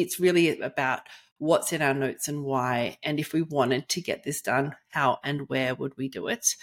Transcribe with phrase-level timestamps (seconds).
[0.00, 1.00] it's really about
[1.38, 2.98] what's in our notes and why.
[3.02, 6.56] And if we wanted to get this done, how and where would we do it?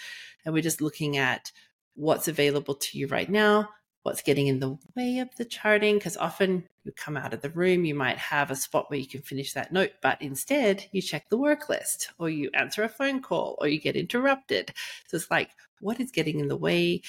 [0.44, 1.52] And we're just looking at
[1.94, 3.68] what's available to you right now,
[4.02, 7.50] what's getting in the way of the charting, because often you come out of the
[7.50, 11.00] room, you might have a spot where you can finish that note, but instead you
[11.00, 14.72] check the work list or you answer a phone call or you get interrupted.
[15.06, 17.02] So it's like, what is getting in the way?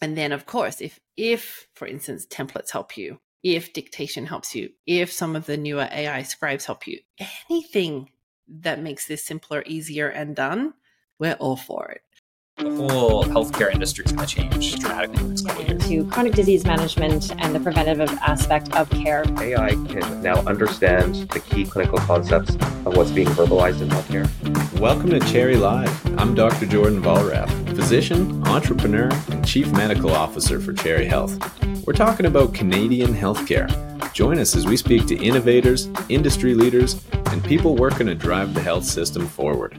[0.00, 4.70] And then of course, if if for instance templates help you, if dictation helps you,
[4.86, 6.98] if some of the newer AI scribes help you,
[7.50, 8.08] anything
[8.48, 10.72] that makes this simpler, easier, and done,
[11.18, 12.00] we're all for it.
[12.56, 15.88] The whole healthcare industry is going to change dramatically in the next couple years.
[15.88, 19.24] To chronic disease management and the preventative aspect of care.
[19.40, 22.54] AI can now understand the key clinical concepts
[22.86, 24.80] of what's being verbalized in healthcare.
[24.80, 26.18] Welcome to Cherry Live.
[26.18, 26.64] I'm Dr.
[26.66, 31.38] Jordan Vollrath, physician, entrepreneur, and chief medical officer for Cherry Health.
[31.86, 33.68] We're talking about Canadian healthcare.
[34.12, 38.62] Join us as we speak to innovators, industry leaders, and people working to drive the
[38.62, 39.78] health system forward.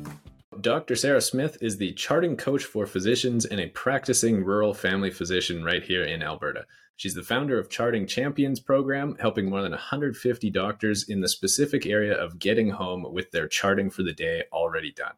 [0.59, 0.95] Dr.
[0.95, 5.83] Sarah Smith is the charting coach for physicians and a practicing rural family physician right
[5.83, 6.65] here in Alberta.
[6.97, 11.85] She's the founder of Charting Champions program, helping more than 150 doctors in the specific
[11.85, 15.13] area of getting home with their charting for the day already done.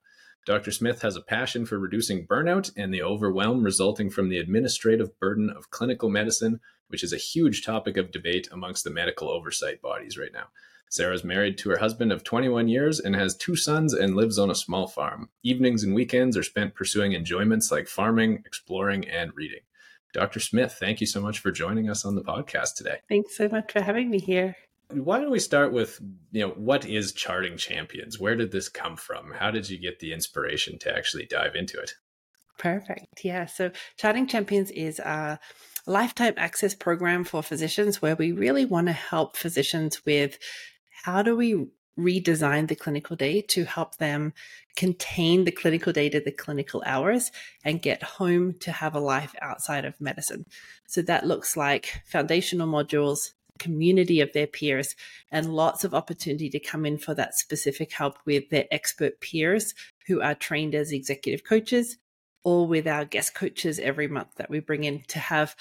[0.48, 0.72] Dr.
[0.72, 5.50] Smith has a passion for reducing burnout and the overwhelm resulting from the administrative burden
[5.50, 10.18] of clinical medicine, which is a huge topic of debate amongst the medical oversight bodies
[10.18, 10.46] right now.
[10.90, 14.50] Sarah's married to her husband of 21 years and has two sons and lives on
[14.50, 15.28] a small farm.
[15.44, 19.60] Evenings and weekends are spent pursuing enjoyments like farming, exploring, and reading.
[20.14, 20.40] Dr.
[20.40, 23.00] Smith, thank you so much for joining us on the podcast today.
[23.10, 24.56] Thanks so much for having me here.
[24.90, 26.00] Why don't we start with,
[26.32, 28.20] you know, what is Charting Champions?
[28.20, 29.34] Where did this come from?
[29.38, 31.92] How did you get the inspiration to actually dive into it?
[32.58, 33.24] Perfect.
[33.24, 33.46] Yeah.
[33.46, 35.40] So Charting Champions is a
[35.86, 40.40] lifetime access program for physicians where we really want to help physicians with
[41.04, 44.34] how do we redesign the clinical day to help them
[44.76, 47.32] contain the clinical day to the clinical hours
[47.64, 50.46] and get home to have a life outside of medicine.
[50.88, 54.96] So that looks like foundational modules, community of their peers,
[55.32, 59.74] and lots of opportunity to come in for that specific help with their expert peers
[60.08, 61.98] who are trained as executive coaches
[62.44, 65.56] or with our guest coaches every month that we bring in to have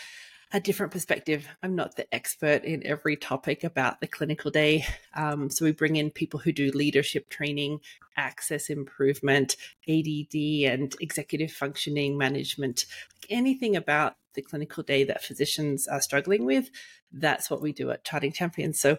[0.52, 1.46] a different perspective.
[1.62, 4.84] I'm not the expert in every topic about the clinical day.
[5.14, 7.80] Um, so we bring in people who do leadership training,
[8.16, 9.56] access improvement,
[9.88, 10.34] ADD,
[10.70, 12.86] and executive functioning management.
[13.28, 16.70] Anything about the clinical day that physicians are struggling with,
[17.12, 18.78] that's what we do at Charting Champions.
[18.78, 18.98] So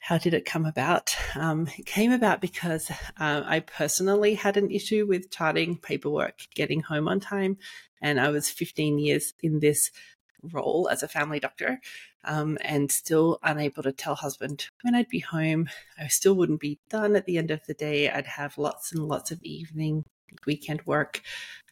[0.00, 1.14] how did it come about?
[1.34, 6.80] Um, it came about because uh, I personally had an issue with charting paperwork, getting
[6.80, 7.58] home on time.
[8.00, 9.90] And I was 15 years in this
[10.42, 11.80] role as a family doctor
[12.24, 15.68] um, and still unable to tell husband when I'd be home.
[15.98, 18.10] I still wouldn't be done at the end of the day.
[18.10, 20.04] I'd have lots and lots of evening,
[20.46, 21.22] weekend work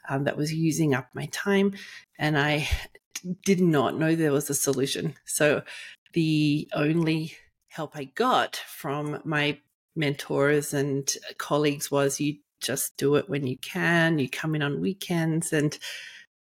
[0.08, 1.74] um, that was using up my time.
[2.18, 2.68] And I
[3.44, 5.14] did not know there was a solution.
[5.24, 5.62] So
[6.12, 7.34] the only
[7.68, 9.58] help I got from my
[9.94, 14.80] mentors and colleagues was you just do it when you can, you come in on
[14.80, 15.52] weekends.
[15.52, 15.78] And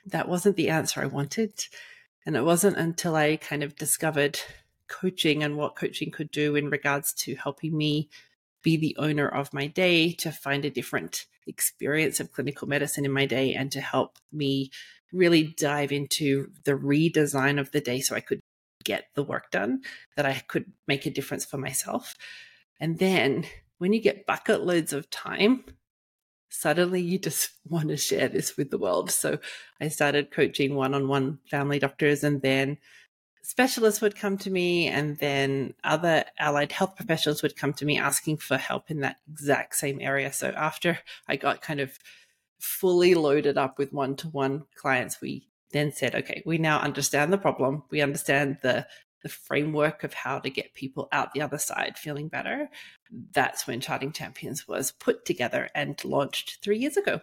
[0.06, 1.67] that wasn't the answer I wanted.
[2.27, 4.41] And it wasn't until I kind of discovered
[4.89, 8.09] coaching and what coaching could do in regards to helping me
[8.62, 13.12] be the owner of my day to find a different experience of clinical medicine in
[13.12, 14.71] my day and to help me
[15.12, 18.41] really dive into the redesign of the day so I could
[18.85, 19.83] get the work done,
[20.17, 22.15] that I could make a difference for myself.
[22.81, 23.47] And then
[23.79, 25.65] when you get bucket loads of time,
[26.54, 29.10] suddenly you just want to share this with the world.
[29.10, 29.38] So
[29.81, 32.78] I started coaching one on one family doctors, and then
[33.42, 37.98] specialists would come to me, and then other allied health professionals would come to me
[37.98, 40.32] asking for help in that exact same area.
[40.32, 40.98] So after
[41.28, 41.98] I got kind of
[42.59, 47.32] fully loaded up with one to one clients, we then said, okay, we now understand
[47.32, 47.82] the problem.
[47.91, 48.87] We understand the
[49.25, 52.69] the framework of how to get people out the other side feeling better.
[53.32, 57.21] That's when Charting Champions was put together and launched three years ago.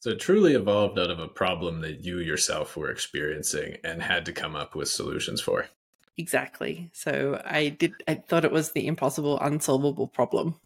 [0.00, 4.24] So it truly evolved out of a problem that you yourself were experiencing and had
[4.24, 5.66] to come up with solutions for.
[6.16, 6.90] Exactly.
[6.92, 10.56] So I did I thought it was the impossible unsolvable problem.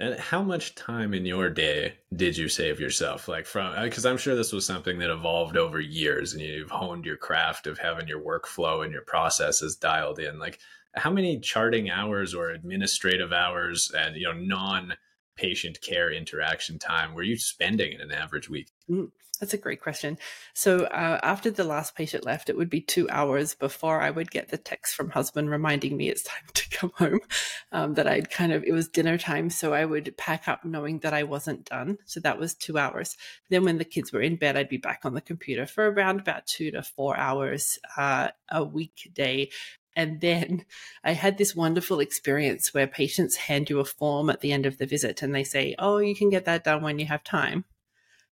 [0.00, 3.28] And how much time in your day did you save yourself?
[3.28, 6.70] Like from because uh, I'm sure this was something that evolved over years, and you've
[6.70, 10.38] honed your craft of having your workflow and your processes dialed in.
[10.38, 10.58] Like
[10.94, 14.94] how many charting hours or administrative hours and you know non
[15.36, 18.70] patient care interaction time were you spending in an average week?
[19.40, 20.18] That's a great question.
[20.52, 24.30] So uh, after the last patient left, it would be two hours before I would
[24.30, 27.20] get the text from husband reminding me it's time to come home.
[27.72, 30.98] Um, that I'd kind of it was dinner time, so I would pack up knowing
[30.98, 31.96] that I wasn't done.
[32.04, 33.16] So that was two hours.
[33.48, 36.20] Then when the kids were in bed, I'd be back on the computer for around
[36.20, 39.48] about two to four hours uh, a weekday.
[39.96, 40.66] And then
[41.04, 44.76] I had this wonderful experience where patients hand you a form at the end of
[44.76, 47.64] the visit and they say, Oh, you can get that done when you have time.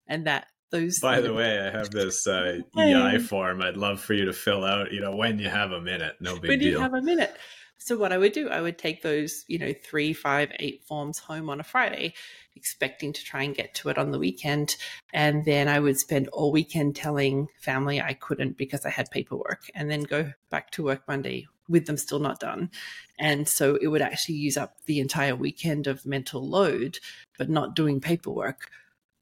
[0.07, 0.99] And that those.
[0.99, 4.63] By the way, I have this uh, EI form I'd love for you to fill
[4.63, 6.15] out, you know, when you have a minute.
[6.19, 6.71] No big when deal.
[6.71, 7.35] you have a minute.
[7.79, 11.19] So what I would do, I would take those, you know, three, five, eight forms
[11.19, 12.15] home on a Friday,
[12.55, 14.75] expecting to try and get to it on the weekend.
[15.13, 19.69] And then I would spend all weekend telling family I couldn't because I had paperwork
[19.75, 22.71] and then go back to work Monday with them still not done.
[23.19, 26.99] And so it would actually use up the entire weekend of mental load,
[27.37, 28.69] but not doing paperwork.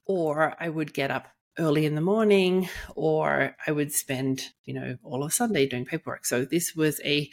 [0.06, 4.98] Or I would get up early in the morning or I would spend, you know,
[5.04, 6.26] all of Sunday doing paperwork.
[6.26, 7.30] So this was a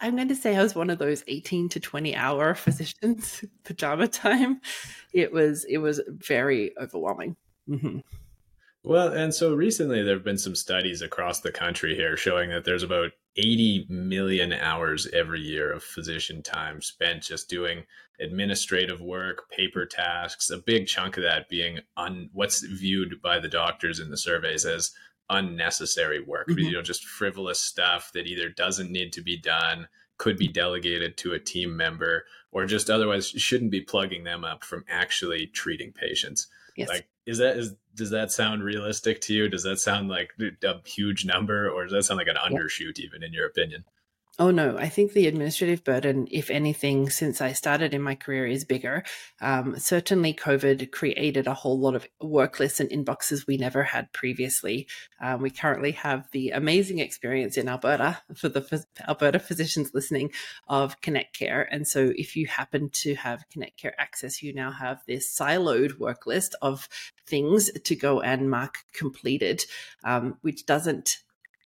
[0.00, 4.08] I'm going to say I was one of those 18 to 20 hour physicians pajama
[4.08, 4.60] time.
[5.12, 7.36] It was it was very overwhelming.
[7.68, 7.98] Mm-hmm.
[8.84, 12.64] Well, and so recently there have been some studies across the country here showing that
[12.64, 17.84] there's about 80 million hours every year of physician time spent just doing
[18.20, 23.48] administrative work, paper tasks, a big chunk of that being un, what's viewed by the
[23.48, 24.92] doctors in the surveys as
[25.30, 26.58] unnecessary work, mm-hmm.
[26.60, 29.88] you know, just frivolous stuff that either doesn't need to be done,
[30.18, 34.62] could be delegated to a team member, or just otherwise shouldn't be plugging them up
[34.62, 36.48] from actually treating patients.
[36.76, 36.88] Yes.
[36.88, 39.48] Like, is that is does that sound realistic to you?
[39.48, 43.22] Does that sound like a huge number, or does that sound like an undershoot, even
[43.22, 43.84] in your opinion?
[44.38, 48.46] Oh no, I think the administrative burden, if anything, since I started in my career,
[48.46, 49.04] is bigger.
[49.42, 54.10] Um, certainly, COVID created a whole lot of work lists and inboxes we never had
[54.14, 54.88] previously.
[55.20, 60.32] Um, we currently have the amazing experience in Alberta for the Alberta physicians listening
[60.66, 64.70] of Connect Care, and so if you happen to have Connect Care access, you now
[64.72, 66.88] have this siloed work list of
[67.26, 69.62] things to go and mark completed,
[70.04, 71.18] um, which doesn't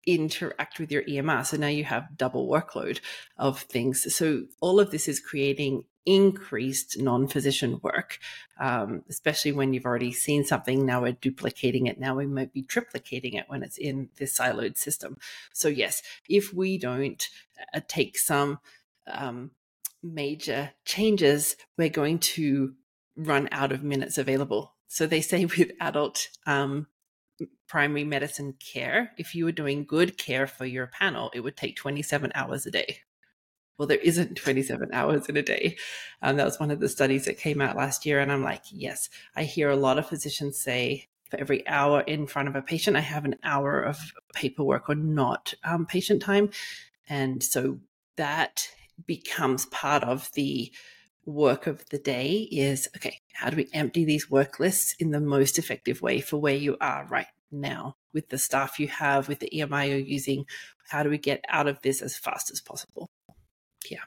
[0.06, 1.44] interact with your EMR.
[1.46, 3.00] So now you have double workload
[3.36, 4.14] of things.
[4.14, 8.18] So all of this is creating increased non physician work,
[8.58, 10.86] um, especially when you've already seen something.
[10.86, 12.00] Now we're duplicating it.
[12.00, 15.18] Now we might be triplicating it when it's in this siloed system.
[15.52, 17.28] So, yes, if we don't
[17.74, 18.60] uh, take some
[19.06, 19.50] um,
[20.02, 22.74] major changes, we're going to
[23.16, 24.74] run out of minutes available.
[24.88, 26.86] So they say with adult um,
[27.66, 31.76] primary medicine care, if you were doing good care for your panel, it would take
[31.76, 32.98] 27 hours a day.
[33.78, 35.76] Well, there isn't 27 hours in a day.
[36.20, 38.20] Um, that was one of the studies that came out last year.
[38.20, 42.26] And I'm like, yes, I hear a lot of physicians say for every hour in
[42.26, 43.98] front of a patient, I have an hour of
[44.34, 46.50] paperwork or not um, patient time.
[47.08, 47.78] And so
[48.16, 48.68] that
[49.06, 50.72] becomes part of the
[51.30, 55.20] work of the day is okay, how do we empty these work lists in the
[55.20, 59.40] most effective way for where you are right now with the staff you have, with
[59.40, 60.44] the EMR you're using?
[60.88, 63.10] How do we get out of this as fast as possible?
[63.88, 64.02] Yeah.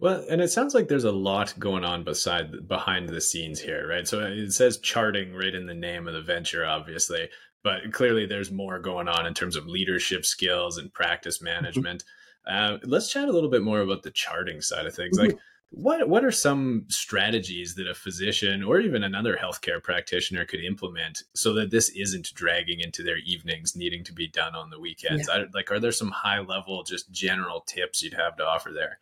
[0.00, 3.86] Well, and it sounds like there's a lot going on beside behind the scenes here,
[3.88, 4.06] right?
[4.06, 7.28] So it says charting right in the name of the venture, obviously,
[7.62, 11.54] but clearly there's more going on in terms of leadership skills and practice mm-hmm.
[11.54, 12.04] management.
[12.44, 15.16] Uh, let's chat a little bit more about the charting side of things.
[15.16, 15.38] Like, mm-hmm.
[15.74, 21.22] What what are some strategies that a physician or even another healthcare practitioner could implement
[21.34, 25.28] so that this isn't dragging into their evenings, needing to be done on the weekends?
[25.28, 25.42] Yeah.
[25.42, 28.98] I, like, are there some high level, just general tips you'd have to offer there?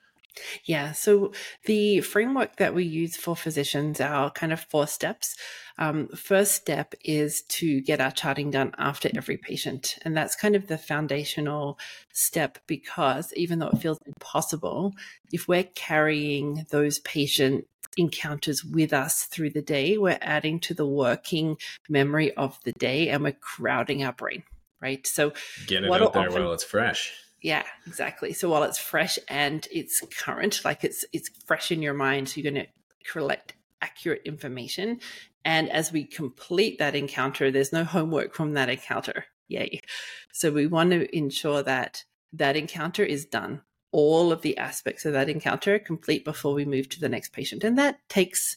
[0.64, 0.92] Yeah.
[0.92, 1.32] So
[1.64, 5.36] the framework that we use for physicians are kind of four steps.
[5.78, 9.98] Um, first step is to get our charting done after every patient.
[10.02, 11.78] And that's kind of the foundational
[12.12, 14.94] step because even though it feels impossible,
[15.32, 20.86] if we're carrying those patient encounters with us through the day, we're adding to the
[20.86, 21.56] working
[21.88, 24.42] memory of the day and we're crowding our brain,
[24.80, 25.06] right?
[25.06, 25.32] So
[25.66, 28.32] get it out there often, while it's fresh yeah, exactly.
[28.32, 32.40] So while it's fresh and it's current, like it's it's fresh in your mind, so
[32.40, 35.00] you're going to collect accurate information.
[35.44, 39.24] And as we complete that encounter, there's no homework from that encounter.
[39.48, 39.80] Yay.
[40.32, 42.04] So we want to ensure that
[42.34, 43.62] that encounter is done.
[43.90, 47.64] All of the aspects of that encounter complete before we move to the next patient.
[47.64, 48.56] And that takes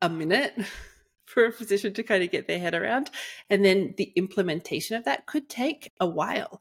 [0.00, 0.54] a minute
[1.26, 3.10] for a physician to kind of get their head around.
[3.50, 6.60] And then the implementation of that could take a while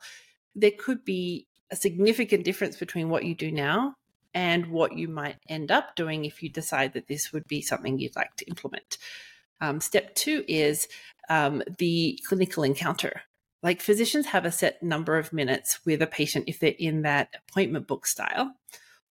[0.58, 3.94] there could be a significant difference between what you do now
[4.34, 7.98] and what you might end up doing if you decide that this would be something
[7.98, 8.98] you'd like to implement.
[9.62, 10.88] Um, step two is
[11.30, 13.22] um, the clinical encounter.
[13.64, 17.30] Like physicians have a set number of minutes with a patient if they're in that
[17.50, 18.56] appointment book style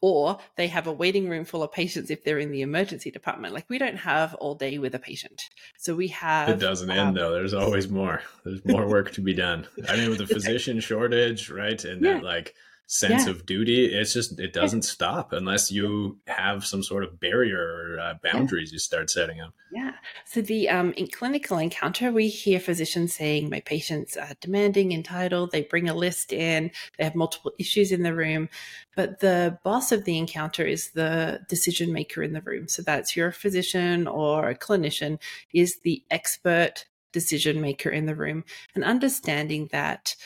[0.01, 3.53] or they have a waiting room full of patients if they're in the emergency department.
[3.53, 5.43] Like we don't have all day with a patient.
[5.79, 6.49] So we have.
[6.49, 7.33] It doesn't um, end though.
[7.33, 8.23] There's always more.
[8.45, 9.67] There's more work to be done.
[9.89, 11.83] I mean, with the physician shortage, right?
[11.85, 12.15] And yeah.
[12.15, 12.55] that like
[12.91, 13.31] sense yeah.
[13.31, 14.91] of duty it's just it doesn't yeah.
[14.91, 18.75] stop unless you have some sort of barrier or uh, boundaries yeah.
[18.75, 19.93] you start setting up yeah
[20.25, 25.53] so the um, in clinical encounter we hear physicians saying my patients are demanding entitled
[25.53, 26.69] they bring a list in
[26.99, 28.49] they have multiple issues in the room
[28.97, 33.15] but the boss of the encounter is the decision maker in the room so that's
[33.15, 35.17] your physician or a clinician
[35.55, 38.43] is the expert decision maker in the room
[38.75, 40.17] and understanding that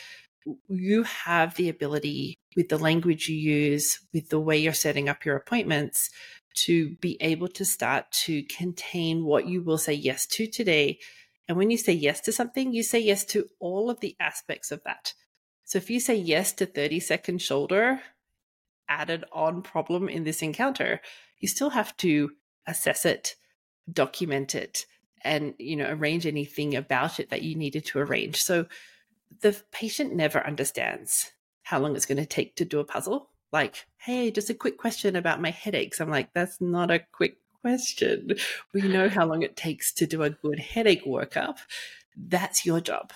[0.67, 5.25] you have the ability with the language you use, with the way you're setting up
[5.25, 6.09] your appointments,
[6.55, 10.99] to be able to start to contain what you will say yes to today.
[11.47, 14.71] And when you say yes to something, you say yes to all of the aspects
[14.71, 15.13] of that.
[15.65, 17.99] So if you say yes to 30 second shoulder
[18.87, 21.01] added on problem in this encounter,
[21.39, 22.31] you still have to
[22.67, 23.35] assess it,
[23.91, 24.85] document it,
[25.23, 28.41] and you know arrange anything about it that you needed to arrange.
[28.41, 28.67] So
[29.41, 31.31] the patient never understands
[31.65, 33.29] how long it's going to take to do a puzzle.
[33.51, 35.99] Like, hey, just a quick question about my headaches.
[35.99, 38.35] I'm like, that's not a quick question.
[38.71, 41.57] We know how long it takes to do a good headache workup.
[42.15, 43.11] That's your job.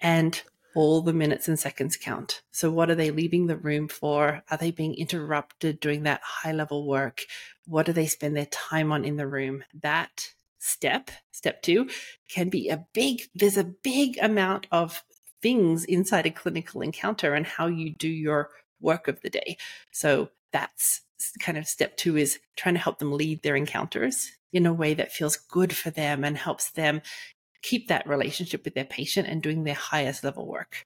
[0.00, 0.40] And
[0.76, 2.42] all the minutes and seconds count.
[2.52, 4.44] So, what are they leaving the room for?
[4.48, 7.22] Are they being interrupted doing that high level work?
[7.66, 9.64] What do they spend their time on in the room?
[9.82, 11.88] That step, step two,
[12.28, 15.02] can be a big, there's a big amount of
[15.46, 18.50] things inside a clinical encounter and how you do your
[18.80, 19.56] work of the day.
[19.92, 21.02] So that's
[21.38, 24.92] kind of step two is trying to help them lead their encounters in a way
[24.94, 27.00] that feels good for them and helps them
[27.62, 30.84] keep that relationship with their patient and doing their highest level work.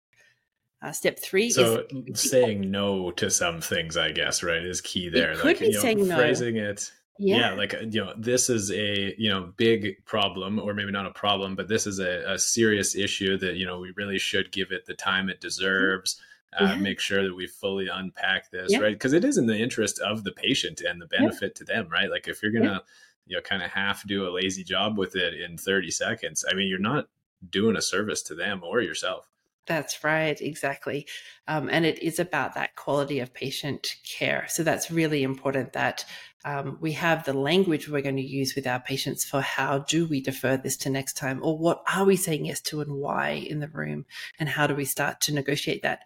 [0.83, 5.33] Uh, step three so saying no to some things, I guess, right, is key there.
[5.33, 6.71] It could like, be you know, saying phrasing no.
[6.71, 7.37] it yeah.
[7.37, 7.55] yeah.
[7.55, 11.11] like uh, you know this is a you know big problem or maybe not a
[11.11, 14.73] problem but this is a, a serious issue that you know we really should give
[14.73, 16.21] it the time it deserves
[16.59, 16.77] uh, yeah.
[16.77, 18.79] make sure that we fully unpack this yeah.
[18.79, 21.89] right because it is in the interest of the patient and the benefit to them
[21.91, 22.83] right like if you're gonna
[23.27, 26.55] you know kind of half do a lazy job with it in 30 seconds i
[26.55, 27.09] mean you're not
[27.50, 29.31] doing a service to them or yourself
[29.67, 31.07] that's right, exactly.
[31.47, 34.47] Um, and it is about that quality of patient care.
[34.49, 36.05] So that's really important that
[36.44, 40.06] um, we have the language we're going to use with our patients for how do
[40.06, 43.30] we defer this to next time, or what are we saying yes to and why
[43.30, 44.06] in the room,
[44.38, 46.00] and how do we start to negotiate that.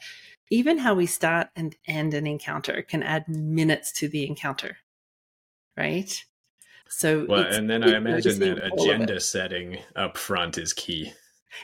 [0.51, 4.77] Even how we start and end an encounter can add minutes to the encounter,
[5.77, 6.25] right?
[6.89, 11.13] So, well, and then I imagine that agenda setting up front is key.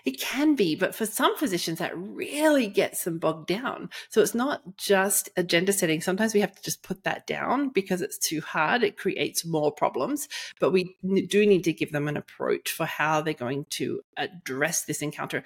[0.05, 3.91] It can be, but for some physicians, that really gets them bogged down.
[4.09, 6.01] So it's not just agenda setting.
[6.01, 8.83] Sometimes we have to just put that down because it's too hard.
[8.83, 10.29] It creates more problems.
[10.59, 14.85] But we do need to give them an approach for how they're going to address
[14.85, 15.43] this encounter.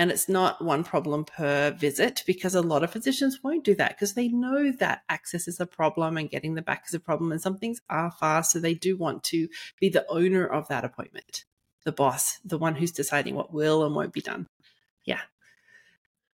[0.00, 3.96] And it's not one problem per visit because a lot of physicians won't do that
[3.96, 7.32] because they know that access is a problem and getting the back is a problem
[7.32, 8.52] and some things are fast.
[8.52, 9.48] So they do want to
[9.80, 11.44] be the owner of that appointment
[11.84, 14.46] the boss, the one who's deciding what will and won't be done.
[15.04, 15.20] Yeah.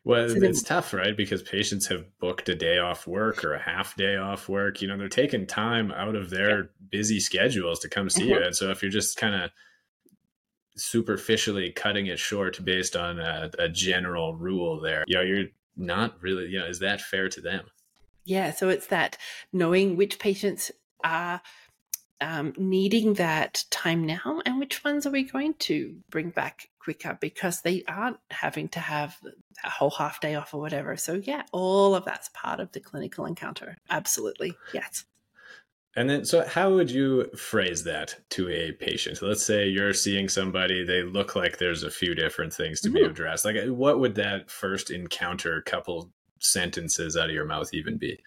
[0.05, 1.17] Well, so it's then, tough, right?
[1.17, 4.81] Because patients have booked a day off work or a half day off work.
[4.81, 6.67] You know, they're taking time out of their yeah.
[6.91, 8.31] busy schedules to come see mm-hmm.
[8.31, 8.43] you.
[8.43, 9.51] And so if you're just kind of
[10.77, 16.15] superficially cutting it short based on a, a general rule there, you know, you're not
[16.23, 17.67] really, you know, is that fair to them?
[18.25, 18.53] Yeah.
[18.53, 19.19] So it's that
[19.53, 20.71] knowing which patients
[21.05, 21.43] are
[22.21, 27.17] um, needing that time now and which ones are we going to bring back quicker
[27.21, 29.17] because they aren't having to have
[29.65, 30.97] a whole half day off or whatever.
[30.97, 33.77] So, yeah, all of that's part of the clinical encounter.
[33.89, 34.55] Absolutely.
[34.73, 35.05] Yes.
[35.97, 39.21] And then, so how would you phrase that to a patient?
[39.23, 42.97] Let's say you're seeing somebody, they look like there's a few different things to mm-hmm.
[42.97, 43.45] be addressed.
[43.45, 48.21] Like, what would that first encounter couple sentences out of your mouth even be?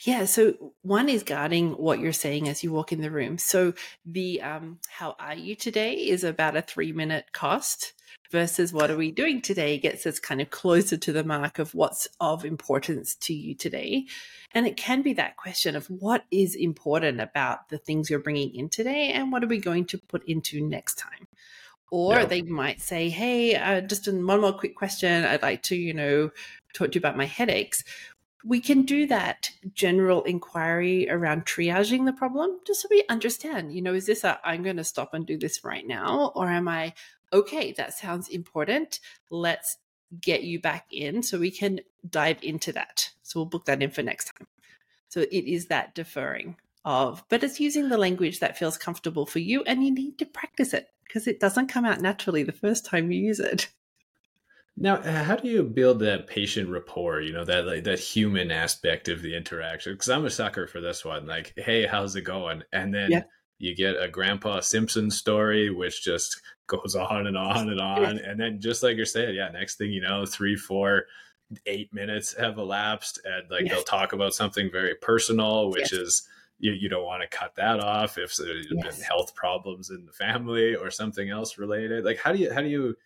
[0.00, 3.38] Yeah, so one is guarding what you're saying as you walk in the room.
[3.38, 7.92] So the um, how are you today is about a three minute cost
[8.30, 11.74] versus what are we doing today gets us kind of closer to the mark of
[11.74, 14.06] what's of importance to you today.
[14.52, 18.54] And it can be that question of what is important about the things you're bringing
[18.54, 21.28] in today and what are we going to put into next time.
[21.90, 22.24] Or yeah.
[22.24, 25.24] they might say, hey, uh, just one more quick question.
[25.24, 26.30] I'd like to, you know,
[26.72, 27.84] talk to you about my headaches
[28.46, 33.80] we can do that general inquiry around triaging the problem just so we understand you
[33.80, 36.68] know is this a i'm going to stop and do this right now or am
[36.68, 36.92] i
[37.34, 37.72] okay?
[37.72, 39.00] That sounds important.
[39.28, 39.76] Let's
[40.20, 43.10] get you back in so we can dive into that.
[43.22, 44.46] So we'll book that in for next time.
[45.08, 49.38] So it is that deferring of but it's using the language that feels comfortable for
[49.38, 52.84] you and you need to practice it because it doesn't come out naturally the first
[52.84, 53.70] time you use it
[54.76, 57.20] Now, how do you build that patient rapport?
[57.20, 59.92] You know that like that human aspect of the interaction.
[59.92, 61.26] Because I'm a sucker for this one.
[61.26, 62.64] Like, hey, how's it going?
[62.72, 63.24] And then Yeah.
[63.58, 68.18] you get a Grandpa Simpson story, which just goes on and on and on.
[68.18, 71.04] And then, just like you're saying, yeah, next thing you know, three, four,
[71.66, 73.70] eight minutes have elapsed, and like Yes.
[73.70, 75.92] they'll talk about something very personal, which Yes.
[75.92, 76.28] is
[76.58, 80.12] you, you don't want to cut that off if there's been health problems in the
[80.12, 82.04] family or something else related.
[82.04, 82.96] Like, how do you how do you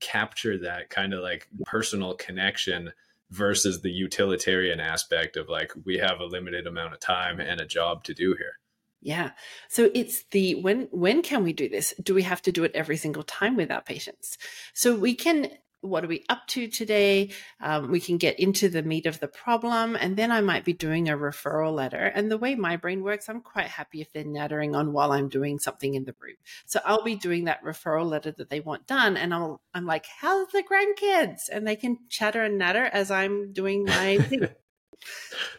[0.00, 2.92] capture that kind of like personal connection
[3.30, 7.66] versus the utilitarian aspect of like we have a limited amount of time and a
[7.66, 8.58] job to do here
[9.04, 9.32] Yeah.
[9.68, 11.92] So it's the when when can we do this?
[12.02, 14.38] Do we have to do it every single time with our patients?
[14.72, 15.50] So we can
[15.84, 17.30] what are we up to today?
[17.60, 20.72] Um, we can get into the meat of the problem, and then I might be
[20.72, 21.98] doing a referral letter.
[21.98, 25.28] And the way my brain works, I'm quite happy if they're nattering on while I'm
[25.28, 26.36] doing something in the room.
[26.66, 30.06] So I'll be doing that referral letter that they want done, and I'll I'm like,
[30.20, 34.48] "How's the grandkids?" And they can chatter and natter as I'm doing my thing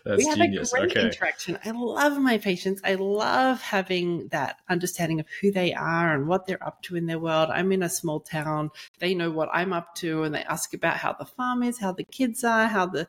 [0.04, 1.60] that's we have genius a great okay interaction.
[1.64, 2.82] I love my patients.
[2.84, 7.06] I love having that understanding of who they are and what they're up to in
[7.06, 7.50] their world.
[7.52, 8.72] I'm in a small town.
[9.00, 11.92] They know what I'm up to and they ask about how the farm is, how
[11.92, 13.08] the kids are, how the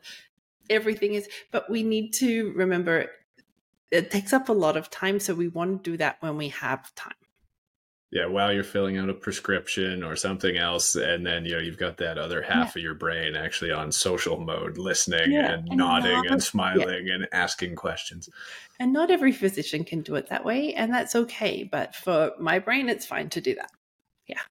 [0.69, 1.29] everything is.
[1.51, 3.09] But we need to remember
[3.91, 5.19] it takes up a lot of time.
[5.19, 7.13] So we want to do that when we have time.
[8.11, 11.77] Yeah while you're filling out a prescription or something else and then you know you've
[11.77, 15.77] got that other half of your brain actually on social mode listening Yeah, and and
[15.77, 18.29] nodding not- and smiling and asking questions
[18.79, 20.73] And not every physician can do it that way.
[20.75, 21.63] And that's okay.
[21.63, 23.71] But for my brain, it's fine to do that.
[24.27, 24.41] Yeah.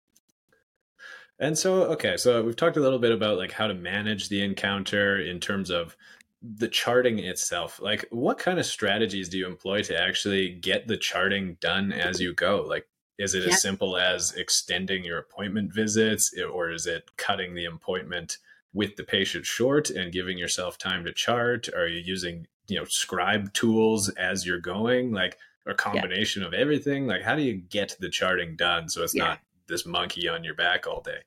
[1.38, 4.42] And so, okay, so we've talked a little bit about like how to manage the
[4.42, 5.96] encounter in terms of
[6.42, 7.80] the charting itself.
[7.80, 12.20] Like, what kind of strategies do you employ to actually get the charting done as
[12.20, 12.64] you go?
[12.66, 12.86] Like,
[13.18, 13.54] is it Yeah.
[13.54, 18.38] as simple as extending your appointment visits, or is it cutting the appointment
[18.72, 21.68] with the patient short and giving yourself time to chart?
[21.74, 25.12] Are you using, you know, scribe tools as you're going?
[25.12, 27.06] Like, a combination of everything?
[27.08, 29.24] Like, how do you get the charting done so it's Yeah.
[29.24, 31.22] not this monkey on your back all day?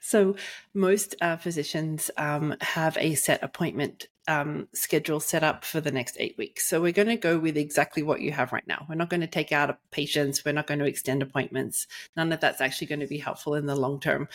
[0.00, 0.36] So,
[0.74, 6.16] most uh, physicians um, have a set appointment um, schedule set up for the next
[6.20, 6.68] eight weeks.
[6.68, 8.86] So, we're going to go with exactly what you have right now.
[8.88, 11.86] We're not going to take out patients, we're not going to extend appointments.
[12.16, 14.28] None of that's actually going to be helpful in the long term.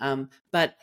[0.00, 0.76] Um, but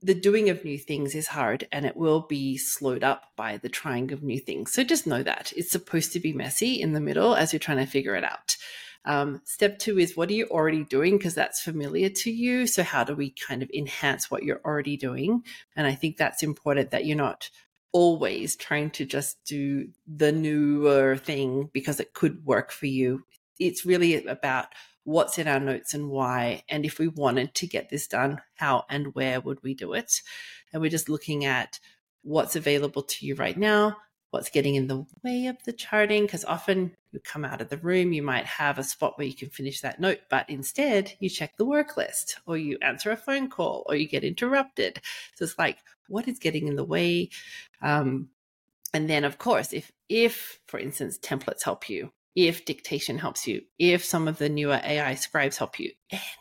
[0.00, 3.68] the doing of new things is hard and it will be slowed up by the
[3.68, 4.72] trying of new things.
[4.72, 7.78] So just know that it's supposed to be messy in the middle as you're trying
[7.78, 8.56] to figure it out.
[9.04, 11.16] Um, step two is what are you already doing?
[11.16, 12.66] Because that's familiar to you.
[12.66, 15.44] So, how do we kind of enhance what you're already doing?
[15.74, 17.48] And I think that's important that you're not
[17.92, 23.24] always trying to just do the newer thing because it could work for you.
[23.58, 24.66] It's really about
[25.04, 26.62] what's in our notes and why.
[26.68, 30.20] And if we wanted to get this done, how and where would we do it?
[30.72, 31.80] And we're just looking at
[32.22, 33.96] what's available to you right now,
[34.30, 37.78] what's getting in the way of the charting, because often you come out of the
[37.78, 41.30] room, you might have a spot where you can finish that note, but instead you
[41.30, 45.00] check the work list or you answer a phone call or you get interrupted.
[45.34, 47.30] So it's like, what is getting in the way?
[47.80, 48.28] Um,
[48.92, 53.62] and then, of course, if if for instance templates help you, if dictation helps you,
[53.78, 55.92] if some of the newer AI scribes help you,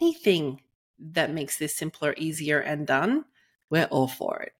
[0.01, 0.61] anything
[0.99, 3.25] that makes this simpler, easier, and done,
[3.69, 4.53] we're all for it.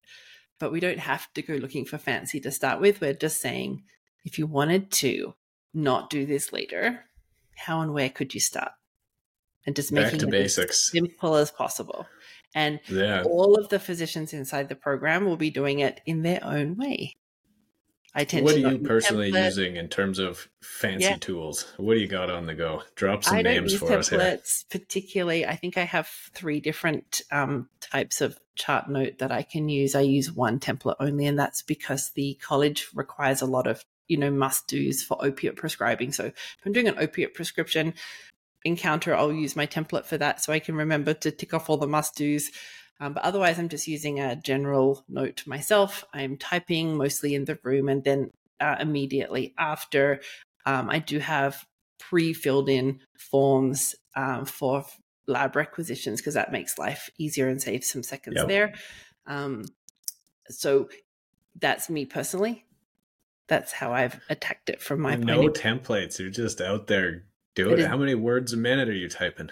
[0.60, 3.00] But we don't have to go looking for fancy to start with.
[3.02, 3.84] We're just saying,
[4.26, 5.36] if you wanted to
[5.74, 7.06] not do this later,
[7.56, 8.72] how and where could you start?
[9.66, 10.72] And just Back making it basics.
[10.80, 12.08] as simple as possible.
[12.56, 13.24] And Yeah.
[13.24, 17.16] all of the physicians inside the program will be doing it in their own way.
[18.16, 19.46] I tend What are you personally templates.
[19.46, 21.18] using in terms of fancy Yeah.
[21.18, 21.72] tools?
[21.78, 22.84] What do you got on the go?
[22.96, 24.20] Drop some I names for us here.
[24.20, 25.46] templates particularly.
[25.46, 29.94] I think I have three different um, types of chart note that I can use.
[29.94, 34.18] I use one template only, and that's because the college requires a lot of you
[34.18, 36.12] know must dos for opiate prescribing.
[36.12, 37.94] So if I'm doing an opiate prescription
[38.66, 41.78] encounter, I'll use my template for that, so I can remember to tick off all
[41.78, 42.50] the must dos.
[43.00, 46.04] Um, but otherwise, I'm just using a general note myself.
[46.14, 50.22] I'm typing mostly in the room, and then uh, immediately after,
[50.66, 51.66] um, I do have
[52.00, 54.86] pre-filled in forms um, for
[55.28, 58.48] lab requisitions because that makes life easier and saves some seconds Yep.
[58.48, 58.74] there.
[59.26, 59.66] Um,
[60.50, 60.90] so
[61.60, 62.66] that's me personally.
[63.48, 66.20] That's how I've attacked it from my no templates.
[66.20, 67.24] You're just out there
[67.56, 67.88] doing it.
[67.88, 69.50] How many words a minute are you typing?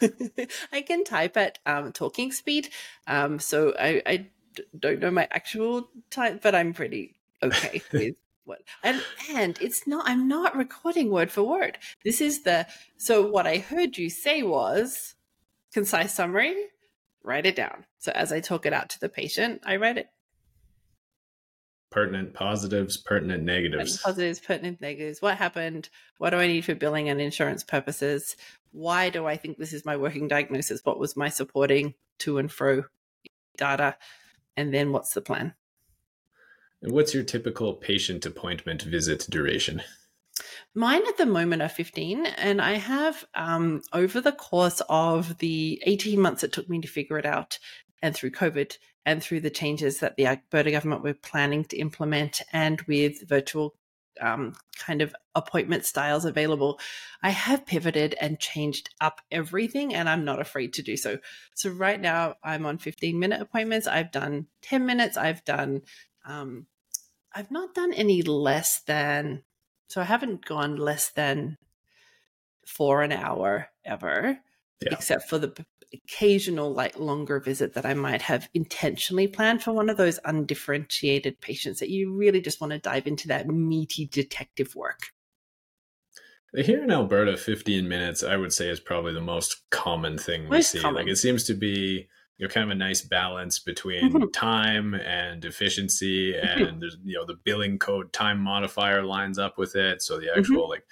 [0.72, 2.70] I can type at um, talking speed.
[3.06, 4.26] Um, so I, I
[4.78, 10.06] don't know my actual type, but I'm pretty okay with what and and it's not
[10.06, 14.42] i'm not recording word for word this is the so what i heard you say
[14.42, 15.14] was
[15.72, 16.54] concise summary
[17.22, 20.08] write it down so as i talk it out to the patient i write it
[21.94, 23.98] pertinent positives pertinent negatives.
[23.98, 25.22] Pertinent positives pertinent negatives.
[25.22, 25.88] What happened?
[26.18, 28.36] What do i need for billing and insurance purposes?
[28.72, 30.80] Why do i think this is my working diagnosis?
[30.82, 32.82] What was my supporting to and fro
[33.56, 33.96] data?
[34.56, 35.54] And then what's the plan?
[36.82, 39.80] And what's your typical patient appointment visit duration?
[40.74, 45.80] Mine at the moment are 15, and I have um, over the course of the
[45.86, 47.60] 18 months it took me to figure it out,
[48.02, 52.42] and through COVID, and through the changes that the Alberta government were planning to implement,
[52.52, 53.74] and with virtual
[54.20, 56.78] um, kind of appointment styles available,
[57.22, 61.18] I have pivoted and changed up everything, and I'm not afraid to do so.
[61.54, 63.86] So right now, I'm on 15 minute appointments.
[63.86, 65.16] I've done 10 minutes.
[65.16, 65.82] I've done
[66.24, 66.66] um,
[67.34, 69.42] I've not done any less than,
[69.88, 71.58] so I haven't gone less than
[72.64, 74.38] for an hour ever,
[74.84, 74.94] yeah.
[74.94, 75.54] except for the
[75.92, 81.40] occasional like longer visit that I might have intentionally planned for one of those undifferentiated
[81.40, 85.00] patients that you really just want to dive into that meaty detective work.
[86.54, 90.50] Here in Alberta, 15 minutes, I would say, is probably the most common thing we
[90.50, 90.80] most see.
[90.80, 91.02] Common.
[91.04, 94.30] Like it seems to be you know kind of a nice balance between mm-hmm.
[94.30, 99.76] time and efficiency and there's you know the billing code time modifier lines up with
[99.76, 100.38] it so the mm-hmm.
[100.38, 100.70] actual mm-hmm.
[100.70, 100.86] like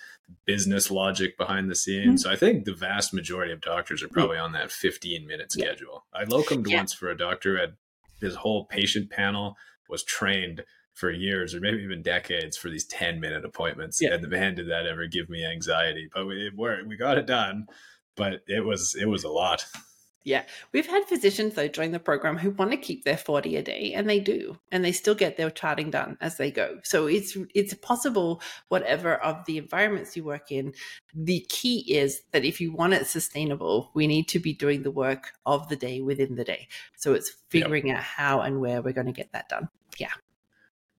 [0.46, 2.16] business logic behind the scenes mm-hmm.
[2.28, 6.05] so i think the vast majority of doctors are probably on that 15 minute schedule
[6.14, 6.20] yeah.
[6.20, 6.78] i locumed yeah.
[6.78, 7.72] once for a doctor at
[8.20, 9.57] his whole patient panel
[9.88, 14.14] was trained for years or maybe even decades for these 10 minute appointments yeah.
[14.14, 16.50] and man did that ever give me anxiety but we
[16.87, 17.66] we got it done
[18.16, 19.64] but it was it was a lot
[20.24, 20.44] yeah.
[20.72, 23.92] We've had physicians, though, join the program who want to keep their 40 a day,
[23.94, 26.78] and they do, and they still get their charting done as they go.
[26.85, 30.74] So it's it's possible, whatever of the environments you work in.
[31.14, 34.90] The key is that if you want it sustainable, we need to be doing the
[34.90, 36.68] work of the day within the day.
[36.96, 37.98] So it's figuring yep.
[37.98, 39.68] out how and where we're going to get that done.
[39.98, 40.12] Yeah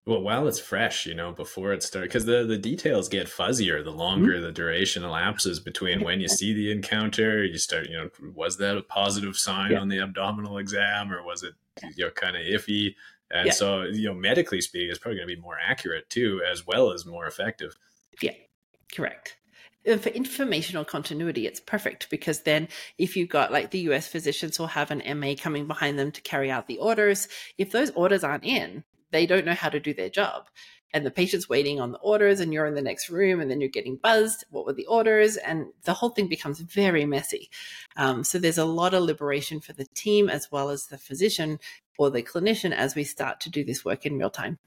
[0.05, 3.83] well while it's fresh you know before it starts because the the details get fuzzier
[3.83, 4.43] the longer mm-hmm.
[4.43, 8.77] the duration elapses between when you see the encounter you start you know was that
[8.77, 9.79] a positive sign yeah.
[9.79, 11.53] on the abdominal exam or was it
[11.95, 12.95] you know kind of iffy
[13.31, 13.53] and yeah.
[13.53, 16.91] so you know medically speaking it's probably going to be more accurate too as well
[16.91, 17.77] as more effective
[18.21, 18.31] yeah
[18.93, 19.37] correct
[19.85, 24.57] and for informational continuity, it's perfect because then if you've got like the US physicians
[24.57, 28.23] will have an MA coming behind them to carry out the orders, if those orders
[28.23, 30.49] aren't in, they don't know how to do their job.
[30.91, 33.61] And the patient's waiting on the orders, and you're in the next room, and then
[33.61, 34.43] you're getting buzzed.
[34.49, 35.37] What were the orders?
[35.37, 37.49] And the whole thing becomes very messy.
[37.95, 41.59] Um, so there's a lot of liberation for the team as well as the physician
[41.97, 44.59] or the clinician as we start to do this work in real time.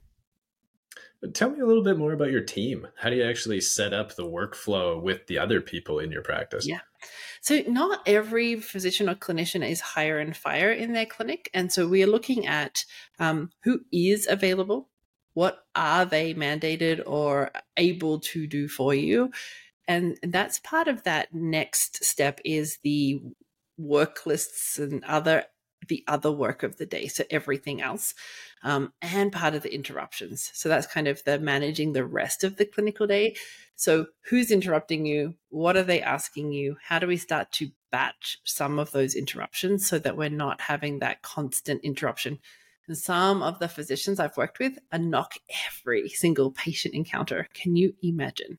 [1.33, 2.87] Tell me a little bit more about your team.
[2.97, 6.67] How do you actually set up the workflow with the other people in your practice?
[6.67, 6.81] Yeah.
[7.41, 11.51] So, not every physician or clinician is hire and fire in their clinic.
[11.55, 12.85] And so, we are looking at
[13.19, 14.89] um, who is available,
[15.35, 19.31] what are they mandated or able to do for you.
[19.89, 23.21] And that's part of that next step is the
[23.79, 25.45] work lists and other
[25.89, 28.15] the other work of the day so everything else
[28.63, 32.57] um, and part of the interruptions so that's kind of the managing the rest of
[32.57, 33.35] the clinical day
[33.79, 35.35] so, who's interrupting you?
[35.51, 36.79] What are they asking you?
[36.83, 41.01] How do we start to batch some of those interruptions so that we're not having
[41.01, 42.39] that constant interruption?
[42.89, 45.35] And some of the physicians I've worked with are knock
[45.67, 47.49] every single patient encounter.
[47.53, 48.59] Can you imagine?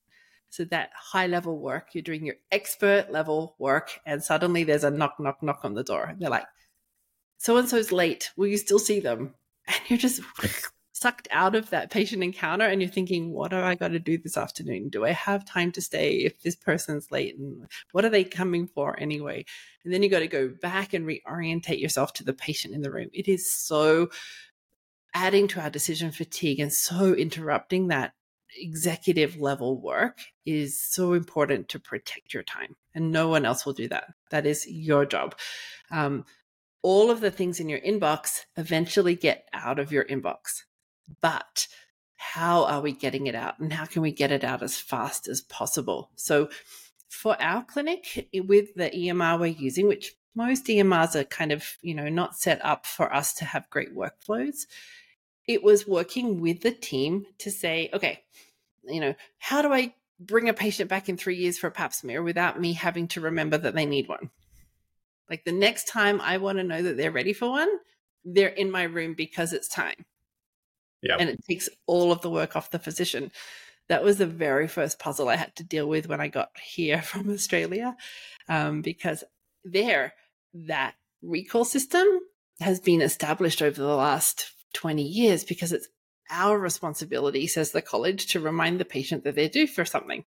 [0.52, 4.92] So, that high level work, you're doing your expert level work, and suddenly there's a
[4.92, 6.04] knock, knock, knock on the door.
[6.04, 6.46] And they're like,
[7.38, 8.32] so and so's late.
[8.36, 9.34] Will you still see them?
[9.70, 10.22] And you're just
[10.94, 14.18] sucked out of that patient encounter and you're thinking, what do I got to do
[14.18, 14.90] this afternoon?
[14.90, 17.38] Do I have time to stay if this person's late?
[17.38, 19.46] And what are they coming for anyway?
[19.84, 22.92] And then you got to go back and reorientate yourself to the patient in the
[22.92, 23.10] room.
[23.14, 24.10] It is so
[25.14, 28.14] adding to our decision fatigue and so interrupting that
[28.56, 32.76] executive level work is so important to protect your time.
[32.96, 34.06] And no one else will do that.
[34.32, 35.36] That is your job.
[35.92, 36.26] Um,
[36.82, 40.64] all of the things in your inbox eventually get out of your inbox
[41.22, 41.68] but
[42.18, 45.28] how are we getting it out and how can we get it out as fast
[45.28, 46.10] as possible?
[46.16, 46.50] So,
[47.10, 51.96] for our clinic, with the EMR we're using, which most EMRs are kind of, you
[51.96, 54.68] know, not set up for us to have great workflows,
[55.48, 58.24] it was working with the team to say, okay,
[58.84, 61.94] you know, how do I bring a patient back in three years for a pap
[61.94, 64.30] smear without me having to remember that they need one?
[65.30, 67.70] Like the next time I want to know that they're ready for one,
[68.24, 70.06] they're in my room because it's time.
[71.02, 71.18] Yeah.
[71.20, 73.32] And it takes all of the work off the physician.
[73.90, 77.02] That was the very first puzzle I had to deal with when I got here
[77.04, 77.96] from Australia.
[78.50, 79.24] Um, because
[79.64, 80.14] there,
[80.54, 82.06] that recall system
[82.60, 85.88] has been established over the last 20 years because it's
[86.30, 90.26] our responsibility, says the college, to remind the patient that they're due for something.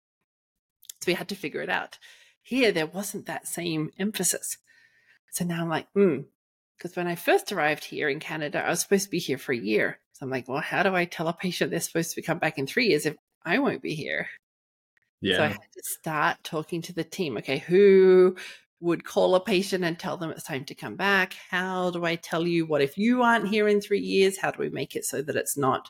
[1.01, 1.97] So we had to figure it out.
[2.41, 4.57] Here, there wasn't that same emphasis.
[5.31, 6.21] So now I'm like, hmm.
[6.77, 9.51] Because when I first arrived here in Canada, I was supposed to be here for
[9.51, 9.99] a year.
[10.13, 12.57] So I'm like, well, how do I tell a patient they're supposed to come back
[12.57, 14.29] in three years if I won't be here?
[15.21, 15.37] Yeah.
[15.37, 17.37] So I had to start talking to the team.
[17.37, 18.37] Okay, who
[18.79, 21.35] would call a patient and tell them it's time to come back?
[21.49, 24.37] How do I tell you what if you aren't here in three years?
[24.37, 25.89] How do we make it so that it's not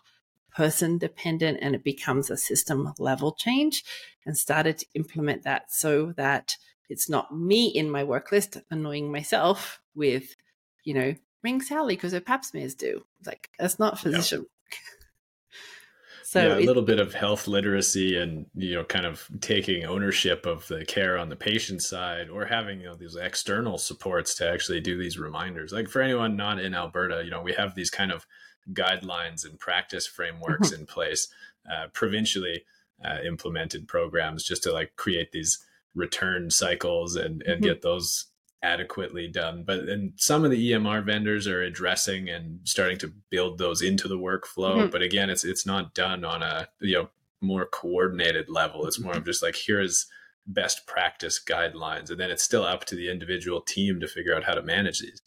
[0.55, 3.83] person dependent and it becomes a system level change?
[4.25, 6.55] And started to implement that so that
[6.89, 10.35] it's not me in my work list annoying myself with,
[10.83, 13.05] you know, ring Sally because her pap smears do.
[13.25, 14.47] Like that's not physician work.
[16.23, 20.45] so yeah, a little bit of health literacy and you know kind of taking ownership
[20.45, 24.49] of the care on the patient side or having you know these external supports to
[24.49, 27.89] actually do these reminders like for anyone not in alberta you know we have these
[27.89, 28.25] kind of
[28.73, 30.81] guidelines and practice frameworks mm-hmm.
[30.81, 31.27] in place
[31.71, 32.63] uh, provincially
[33.03, 37.63] uh, implemented programs just to like create these return cycles and and mm-hmm.
[37.63, 38.27] get those
[38.61, 39.63] adequately done.
[39.65, 44.07] But and some of the EMR vendors are addressing and starting to build those into
[44.07, 44.75] the workflow.
[44.75, 44.89] Mm-hmm.
[44.89, 47.09] But again, it's it's not done on a you know
[47.41, 48.85] more coordinated level.
[48.85, 50.07] It's more of just like here is
[50.45, 54.43] best practice guidelines, and then it's still up to the individual team to figure out
[54.43, 55.21] how to manage these.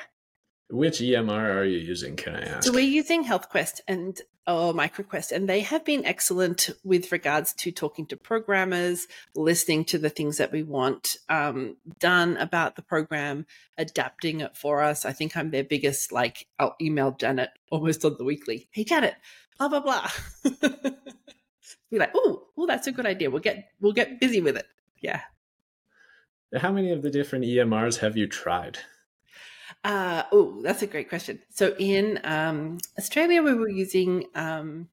[0.71, 2.17] Which EMR are you using?
[2.17, 2.65] Can I ask?
[2.65, 7.71] So we're using HealthQuest and or MicroQuest, and they have been excellent with regards to
[7.71, 13.47] talking to programmers, listening to the things that we want um, done about the program,
[13.77, 15.05] adapting it for us.
[15.05, 16.13] I think I'm their biggest.
[16.13, 18.69] Like, I'll email Janet almost on the weekly.
[18.71, 19.15] Hey, Janet,
[19.59, 20.09] blah blah blah.
[21.91, 23.31] Be like, oh, oh, that's a good idea.
[23.31, 24.67] We'll get we'll get busy with it.
[25.01, 25.23] Yeah.
[26.55, 28.79] How many of the different EMRs have you tried?
[29.85, 31.41] Uh, oh, that's a great question.
[31.51, 34.89] So in um, Australia, we were using um,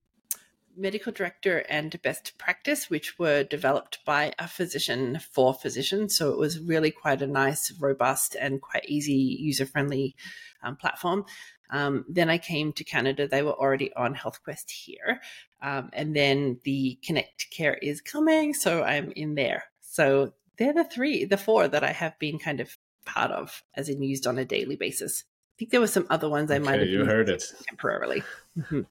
[0.78, 6.15] Medical Director and Best Practice, which were developed by a physician for physicians.
[6.17, 10.15] So it was really quite a nice, robust, and quite easy, user friendly
[10.62, 11.26] um, platform.
[11.71, 13.28] Um, then I came to Canada.
[13.28, 15.19] They were already on HealthQuest here.
[15.62, 18.54] Um, and then the Connect Care is coming.
[18.54, 19.63] So I'm in there.
[19.82, 23.89] So they're the three, the four that I have been kind of part of, as
[23.89, 25.23] in used on a daily basis.
[25.25, 28.23] I think there were some other ones I okay, might have you heard it temporarily.
[28.57, 28.81] Mm-hmm.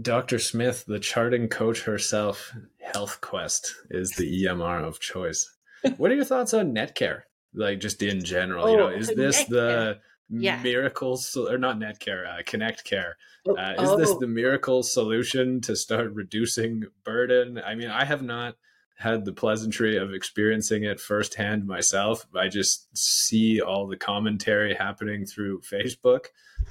[0.00, 0.38] Dr.
[0.38, 5.56] Smith, the charting coach herself, Health Quest is the EMR of choice.
[5.96, 7.22] What are your thoughts on Netcare?
[7.54, 10.62] Like just in general, oh, you know, is this the yeah.
[10.62, 13.16] miracles or not Netcare, uh, Connect Care?
[13.48, 13.96] Oh, uh, is oh.
[13.96, 17.60] this the miracle solution to start reducing burden?
[17.64, 18.56] I mean, I have not
[19.00, 22.26] had the pleasantry of experiencing it firsthand myself.
[22.36, 26.26] I just see all the commentary happening through Facebook.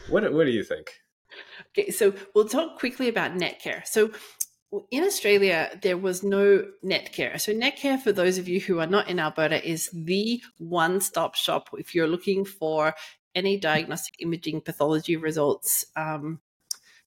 [0.10, 0.92] What what do you think?
[1.72, 3.86] Okay, so we'll talk quickly about Netcare.
[3.86, 4.12] So
[4.92, 7.40] in Australia, there was no Netcare.
[7.42, 11.36] So, Netcare, for those of you who are not in Alberta, is the one stop
[11.36, 12.94] shop if you're looking for
[13.34, 16.40] any diagnostic imaging pathology results, um,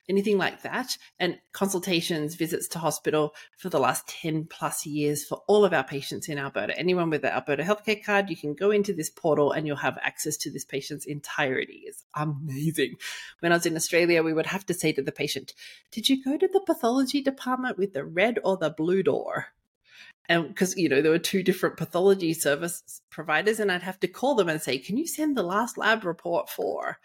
[0.08, 5.42] anything like that, and consultations, visits to hospital for the last 10 plus years for
[5.46, 6.78] all of our patients in Alberta.
[6.78, 9.98] Anyone with the Alberta healthcare card, you can go into this portal and you'll have
[10.02, 11.84] access to this patient's entirety.
[11.86, 12.94] It's amazing.
[13.40, 15.54] When I was in Australia, we would have to say to the patient,
[15.90, 19.46] Did you go to the pathology department with the red or the blue door?
[20.28, 24.08] and because you know there were two different pathology service providers and i'd have to
[24.08, 26.98] call them and say can you send the last lab report for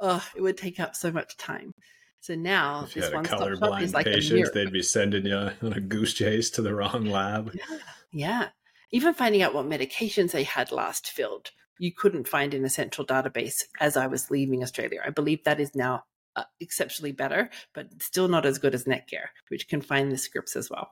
[0.00, 1.72] oh it would take up so much time
[2.20, 4.82] so now If you this had a one stop shop colorblind like patient, they'd be
[4.82, 7.52] sending you on a goose chase to the wrong lab.
[7.54, 7.78] Yeah.
[8.12, 8.48] yeah.
[8.92, 13.06] Even finding out what medications they had last filled, you couldn't find in a central
[13.06, 15.00] database as I was leaving Australia.
[15.04, 16.04] I believe that is now
[16.36, 20.56] uh, exceptionally better, but still not as good as Netcare, which can find the scripts
[20.56, 20.90] as well.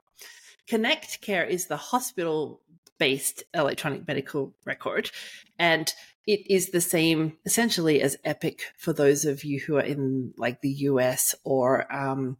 [0.67, 2.63] Connect Care is the hospital
[2.99, 5.11] based electronic medical record,
[5.59, 5.93] and
[6.29, 10.61] it is the same essentially as Epic for those of you who are in like
[10.61, 12.37] the US or um,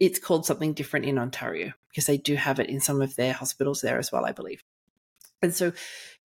[0.00, 3.34] it's called something different in Ontario because they do have it in some of their
[3.34, 4.62] hospitals there as well, I believe.
[5.42, 5.72] And so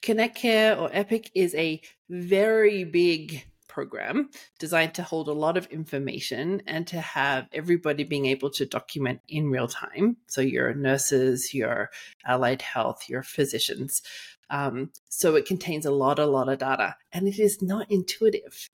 [0.02, 5.66] Connect Care or Epic is a very big program designed to hold a lot of
[5.68, 10.18] information and to have everybody being able to document in real time.
[10.28, 11.90] So your nurses, your
[12.26, 14.02] allied health, your physicians.
[14.52, 18.70] Um, so it contains a lot, a lot of data and it is not intuitive.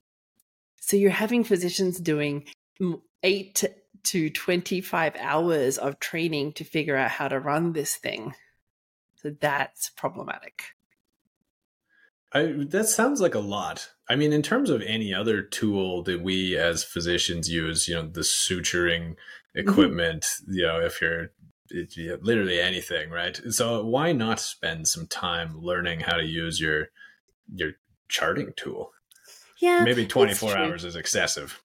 [0.80, 2.44] So you're having physicians doing
[3.22, 3.70] eight to
[4.04, 8.34] to 25 hours of training to figure out how to run this thing.
[9.16, 10.62] So that's problematic.
[12.32, 13.90] I, that sounds like a lot.
[14.08, 18.06] I mean, in terms of any other tool that we as physicians use, you know,
[18.06, 19.16] the suturing
[19.54, 21.32] equipment, you know, if you're
[21.70, 23.38] it, yeah, literally anything, right?
[23.50, 26.88] So why not spend some time learning how to use your
[27.54, 27.72] your
[28.08, 28.92] charting tool?
[29.60, 29.82] Yeah.
[29.84, 31.62] Maybe 24 hours is excessive.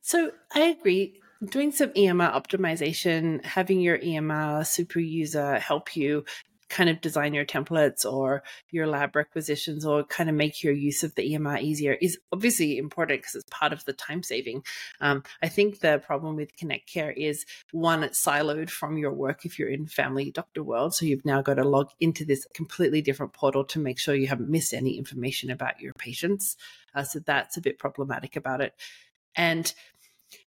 [0.00, 1.20] So I agree.
[1.50, 6.24] Doing some EMR optimization, having your EMR super user help you
[6.70, 11.02] kind of design your templates or your lab requisitions or kind of make your use
[11.02, 14.62] of the EMR easier is obviously important because it's part of the time saving.
[15.00, 19.44] Um, I think the problem with Connect Care is one, it's siloed from your work
[19.44, 20.94] if you're in family doctor world.
[20.94, 24.28] So you've now got to log into this completely different portal to make sure you
[24.28, 26.56] haven't missed any information about your patients.
[26.94, 28.74] Uh, so that's a bit problematic about it.
[29.36, 29.72] And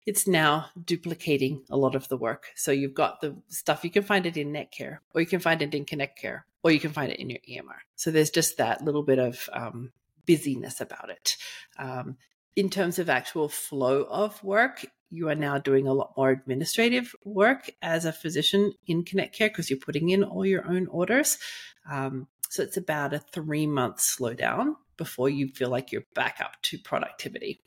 [0.07, 2.47] it's now duplicating a lot of the work.
[2.55, 5.63] So you've got the stuff, you can find it in Netcare, or you can find
[5.63, 7.79] it in Connect Care, or you can find it in your EMR.
[7.97, 9.93] So there's just that little bit of um,
[10.27, 11.37] busyness about it.
[11.79, 12.17] Um,
[12.55, 17.15] in terms of actual flow of work, you are now doing a lot more administrative
[17.25, 21.39] work as a physician in Connect Care because you're putting in all your own orders.
[21.91, 26.61] Um, so it's about a three month slowdown before you feel like you're back up
[26.63, 27.61] to productivity.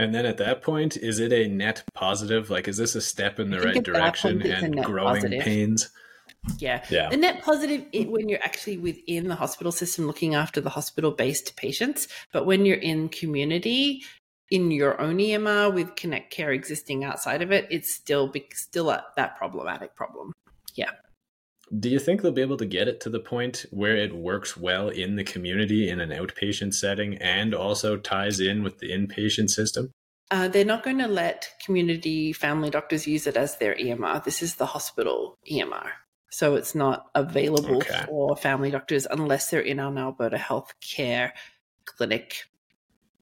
[0.00, 2.50] And then at that point, is it a net positive?
[2.50, 5.42] Like, is this a step in the right direction point it's and growing positive.
[5.42, 5.90] pains?
[6.58, 6.84] Yeah.
[6.88, 7.10] Yeah.
[7.10, 11.10] The net positive it, when you're actually within the hospital system looking after the hospital
[11.10, 14.02] based patients, but when you're in community,
[14.50, 19.04] in your own EMR with Connect Care existing outside of it, it's still still a,
[19.16, 20.32] that problematic problem.
[20.74, 20.90] Yeah.
[21.78, 24.56] Do you think they'll be able to get it to the point where it works
[24.56, 29.50] well in the community in an outpatient setting and also ties in with the inpatient
[29.50, 29.92] system?
[30.32, 34.22] Uh, they're not going to let community family doctors use it as their EMR.
[34.24, 35.90] This is the hospital EMR.
[36.30, 38.04] So it's not available Okay.
[38.06, 41.34] for family doctors unless they're in an Alberta health care
[41.84, 42.44] clinic.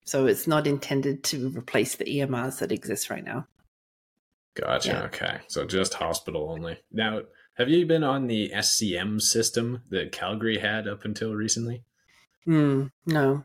[0.04, 3.46] So it's not intended to replace the EMRs that exist right now.
[4.54, 4.88] Gotcha.
[4.88, 5.02] Yeah.
[5.04, 5.38] Okay.
[5.48, 6.78] So just hospital only.
[6.92, 7.22] Now,
[7.58, 11.82] have you been on the SCM system that Calgary had up until recently?
[12.44, 13.44] Hmm, no.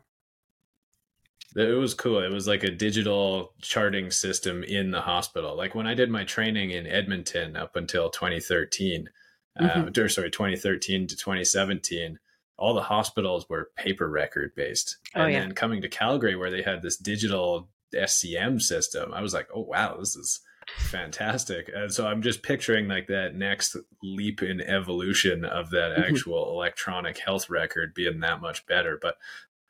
[1.56, 2.18] It was cool.
[2.20, 5.56] It was like a digital charting system in the hospital.
[5.56, 9.08] Like when I did my training in Edmonton up until 2013,
[9.60, 9.96] uh, Mhm.
[9.98, 12.18] or sorry, 2013 to 2017,
[12.56, 14.96] all the hospitals were paper record based.
[15.14, 15.40] Oh, and yeah.
[15.40, 19.60] then coming to Calgary, where they had this digital SCM system, I was like, oh,
[19.62, 20.40] wow, this is
[20.78, 21.70] fantastic.
[21.74, 26.08] And so I'm just picturing like that next leap in evolution of that Mhm.
[26.10, 28.98] actual electronic health record being that much better.
[29.00, 29.16] But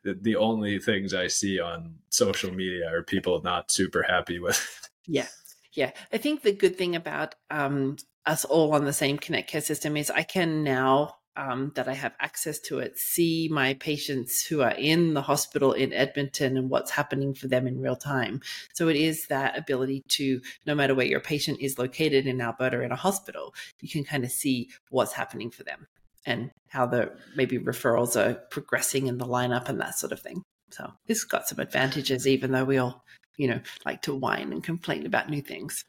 [0.03, 4.57] the, the only things I see on social media are people not super happy with.
[4.57, 4.89] it.
[5.07, 5.27] Yeah.
[5.73, 5.91] Yeah.
[6.13, 9.97] I think the good thing about um, us all on the same Connect Care system
[9.97, 14.61] is I can now um, that I have access to it, see my patients who
[14.61, 18.41] are in the hospital in Edmonton and what's happening for them in real time.
[18.73, 22.81] So it is that ability to, no matter where your patient is located in Alberta
[22.81, 25.87] in a hospital, you can kind of see what's happening for them
[26.25, 30.41] and how the maybe referrals are progressing in the lineup and that sort of thing.
[30.71, 33.03] So it's got some advantages, even though we all,
[33.37, 35.85] you know, like to whine and complain about new things.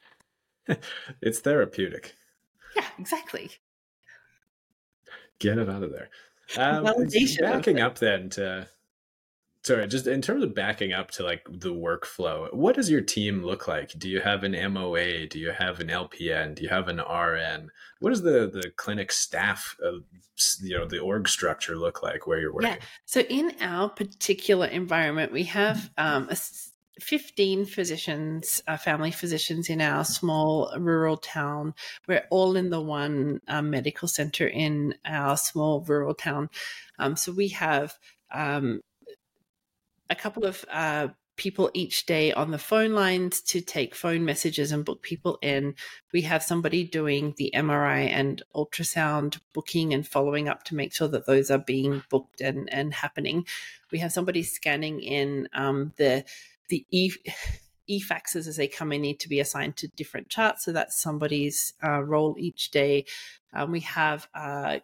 [1.22, 2.14] it's therapeutic.
[2.74, 3.50] Yeah, exactly.
[5.38, 6.08] Get it out of there.
[6.56, 6.84] Um,
[7.40, 8.68] backing up then to
[9.66, 13.44] sorry, just in terms of backing up to like the workflow, what does your team
[13.44, 13.90] look like?
[13.98, 15.26] Do you have an MOA?
[15.26, 16.54] Do you have an LPN?
[16.54, 17.70] Do you have an RN?
[17.98, 19.98] What does the the clinic staff, uh,
[20.62, 22.70] you know, the org structure look like where you're working?
[22.70, 22.76] Yeah.
[23.06, 26.36] So in our particular environment, we have um, a
[27.00, 31.74] 15 physicians, uh, family physicians in our small rural town.
[32.06, 36.48] We're all in the one um, medical center in our small rural town.
[36.98, 37.94] Um, so we have
[38.32, 38.80] um,
[40.08, 44.72] a couple of uh, people each day on the phone lines to take phone messages
[44.72, 45.74] and book people in.
[46.12, 51.08] We have somebody doing the MRI and ultrasound booking and following up to make sure
[51.08, 53.46] that those are being booked and, and happening.
[53.92, 56.24] We have somebody scanning in um, the
[56.68, 57.10] the e
[57.88, 60.64] e-faxes as they come in need to be assigned to different charts.
[60.64, 63.04] So that's somebody's uh, role each day.
[63.52, 64.80] Um, we have a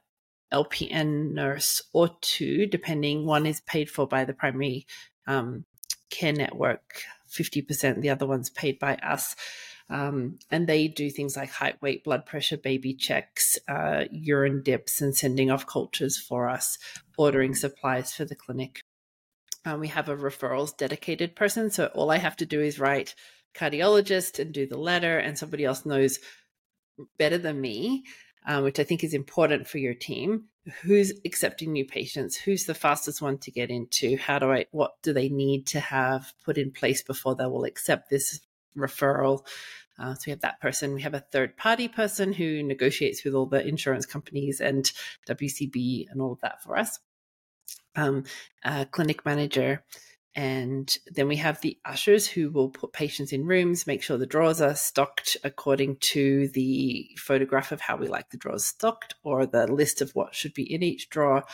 [0.52, 3.26] LPN nurse or two, depending.
[3.26, 4.86] One is paid for by the primary
[5.26, 5.64] um,
[6.10, 8.00] care network, 50%.
[8.00, 9.34] The other one's paid by us.
[9.90, 15.00] Um, and they do things like height, weight, blood pressure, baby checks, uh, urine dips,
[15.02, 16.78] and sending off cultures for us,
[17.18, 18.82] ordering supplies for the clinic.
[19.64, 21.70] Um, we have a referrals dedicated person.
[21.70, 23.14] So all I have to do is write
[23.54, 26.18] cardiologist and do the letter, and somebody else knows
[27.18, 28.04] better than me,
[28.46, 30.44] um, which I think is important for your team.
[30.82, 32.36] Who's accepting new patients?
[32.36, 34.16] Who's the fastest one to get into?
[34.16, 37.64] How do I, what do they need to have put in place before they will
[37.64, 38.40] accept this
[38.76, 39.44] referral?
[39.98, 40.94] Uh, so we have that person.
[40.94, 44.90] We have a third party person who negotiates with all the insurance companies and
[45.28, 46.98] WCB and all of that for us
[47.96, 48.24] um,
[48.90, 49.84] clinic manager.
[50.34, 54.24] And then we have the ushers who will put patients in rooms, make sure the
[54.24, 59.44] drawers are stocked according to the photograph of how we like the drawers stocked or
[59.44, 61.44] the list of what should be in each drawer,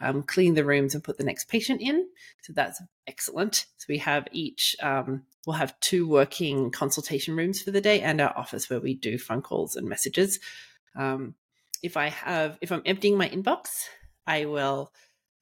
[0.00, 2.06] um, clean the rooms and put the next patient in.
[2.42, 3.64] So that's excellent.
[3.78, 8.20] So we have each, um, we'll have two working consultation rooms for the day and
[8.20, 10.40] our office where we do phone calls and messages.
[10.94, 11.36] Um,
[11.82, 13.84] if I have, if I'm emptying my inbox,
[14.26, 14.92] I will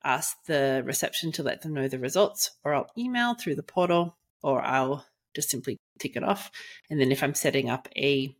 [0.05, 4.17] ask the reception to let them know the results, or I'll email through the portal,
[4.43, 6.51] or I'll just simply tick it off.
[6.91, 8.37] And then if I'm setting up a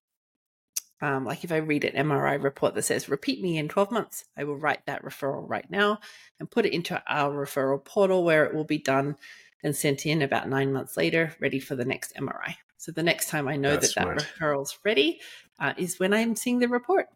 [1.01, 4.25] um, like if I read an MRI report that says repeat me in 12 months,
[4.39, 5.99] I will write that referral right now
[6.39, 9.17] and put it into our referral portal where it will be done
[9.63, 12.55] and sent in about nine months later, ready for the next MRI.
[12.77, 14.19] So the next time I know That's that smart.
[14.19, 15.21] that referral's ready
[15.59, 17.09] uh, is when I'm seeing the report.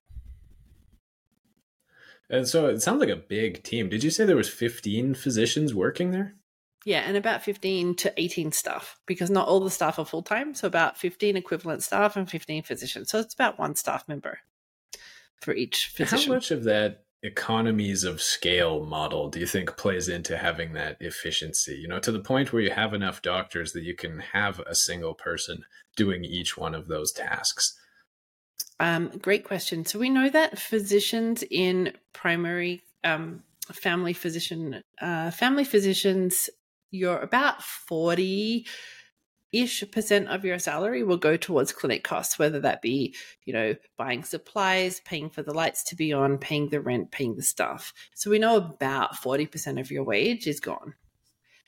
[2.30, 3.88] And so it sounds like a big team.
[3.88, 6.34] Did you say there was 15 physicians working there?
[6.84, 10.54] Yeah, and about 15 to 18 staff because not all the staff are full time.
[10.54, 13.10] So about 15 equivalent staff and 15 physicians.
[13.10, 14.38] So it's about one staff member
[15.40, 16.28] for each physician.
[16.28, 20.96] How much of that economies of scale model do you think plays into having that
[21.00, 21.74] efficiency?
[21.74, 24.74] You know, to the point where you have enough doctors that you can have a
[24.74, 25.64] single person
[25.96, 27.78] doing each one of those tasks.
[28.80, 29.84] Um, great question.
[29.84, 36.48] So we know that physicians in primary um, family physician uh, family physicians,
[36.90, 38.66] you're about forty
[39.52, 43.14] ish percent of your salary will go towards clinic costs, whether that be,
[43.44, 47.36] you know, buying supplies, paying for the lights to be on, paying the rent, paying
[47.36, 47.92] the staff.
[48.14, 50.94] So we know about 40% of your wage is gone.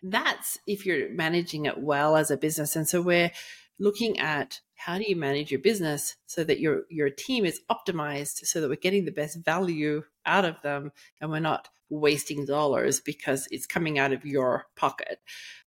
[0.03, 2.77] That's if you're managing it well as a business.
[2.77, 3.33] And so we're
[3.79, 8.47] looking at how do you manage your business so that your your team is optimized
[8.47, 13.01] so that we're getting the best value out of them and we're not wasting dollars
[13.01, 15.21] because it's coming out of your pocket?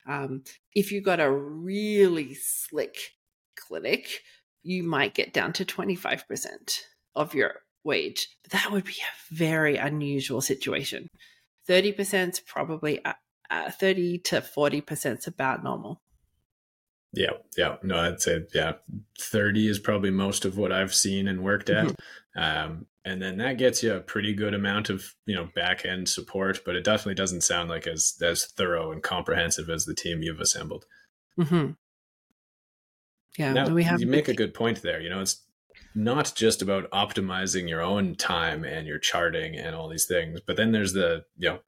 [0.07, 0.45] Um,
[0.75, 2.97] if you've got a really slick
[3.57, 4.23] clinic
[4.63, 6.81] you might get down to 25%
[7.15, 7.55] of your
[7.85, 8.29] wage.
[8.43, 11.09] But that would be a very unusual situation.
[11.69, 13.15] 30% is probably uh,
[13.51, 16.01] uh, 30 to 40% is about normal
[17.13, 17.77] yeah, yeah.
[17.83, 18.75] No, I'd say yeah,
[19.19, 22.41] thirty is probably most of what I've seen and worked at, mm-hmm.
[22.41, 26.09] um, and then that gets you a pretty good amount of you know back end
[26.09, 26.61] support.
[26.65, 30.41] But it definitely doesn't sound like as as thorough and comprehensive as the team you've
[30.41, 30.87] assembled.
[31.39, 31.73] Mm-hmm.
[33.39, 34.01] Yeah, now, we have.
[34.01, 35.01] You make a good point there.
[35.01, 35.43] You know, it's
[35.95, 40.57] not just about optimizing your own time and your charting and all these things, but
[40.57, 41.59] then there's the, you know,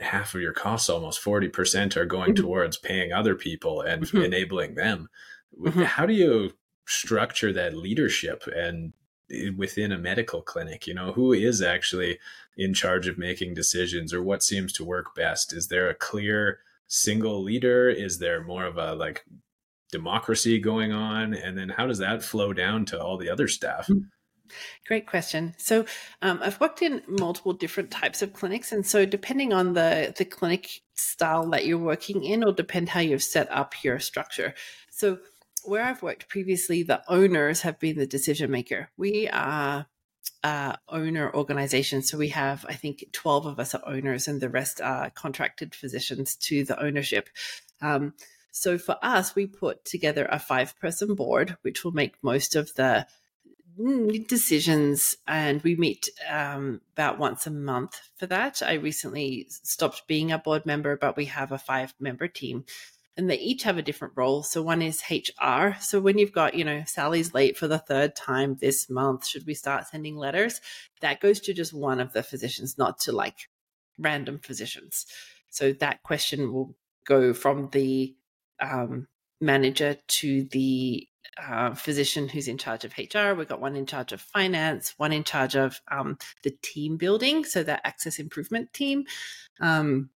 [0.00, 2.36] half of your costs, almost 40% are going Mhm.
[2.40, 4.24] towards paying other people and Mhm.
[4.24, 5.08] enabling them.
[5.58, 5.84] Mhm.
[5.84, 6.54] How do you
[6.86, 8.92] structure that leadership and
[9.30, 10.86] eh, within a medical clinic?
[10.86, 12.18] You know, who is actually
[12.56, 15.52] in charge of making decisions or what seems to work best?
[15.52, 17.88] Is there a clear single leader?
[17.88, 19.24] Is there more of a like
[19.92, 21.34] democracy going on?
[21.34, 23.88] And then how does that flow down to all the other staff?
[24.86, 25.54] Great question.
[25.58, 25.84] So
[26.22, 30.24] um, I've worked in multiple different types of clinics, and so depending on the the
[30.24, 34.54] clinic style that you're working in, or depend how you've set up your structure.
[34.90, 35.18] So
[35.64, 38.90] where I've worked previously, the owners have been the decision maker.
[38.96, 39.86] We are
[40.42, 44.48] uh, owner organization, so we have I think twelve of us are owners, and the
[44.48, 47.28] rest are contracted physicians to the ownership.
[47.82, 48.14] Um,
[48.52, 52.74] so for us, we put together a five person board, which will make most of
[52.74, 53.06] the
[53.80, 58.62] mm, decisions and we meet um, about once a month for that.
[58.62, 62.64] I recently stopped being a board member but we have a five member team
[63.16, 64.42] and they each have a different role.
[64.42, 68.14] So one is hr so when you've got you know sally's late for the third
[68.16, 70.60] time this month should we start sending letters?
[71.00, 73.48] That goes to just one of the physicians not to like
[73.98, 75.06] random physicians.
[75.50, 78.14] So that question will go from the
[78.60, 79.08] um,
[79.40, 81.08] manager to the
[81.74, 83.34] physician who's in charge of HR.
[83.34, 87.44] We've got one in charge of finance, one in charge of um, the team building,
[87.44, 89.04] so that access improvement team.
[89.60, 90.10] Um,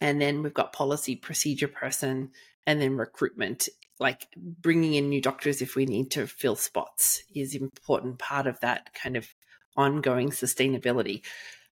[0.00, 2.30] and then we've got policy procedure person
[2.66, 7.54] and then recruitment like bringing in new doctors if we need to fill spots is
[7.54, 9.28] important part of that kind of
[9.76, 11.22] ongoing sustainability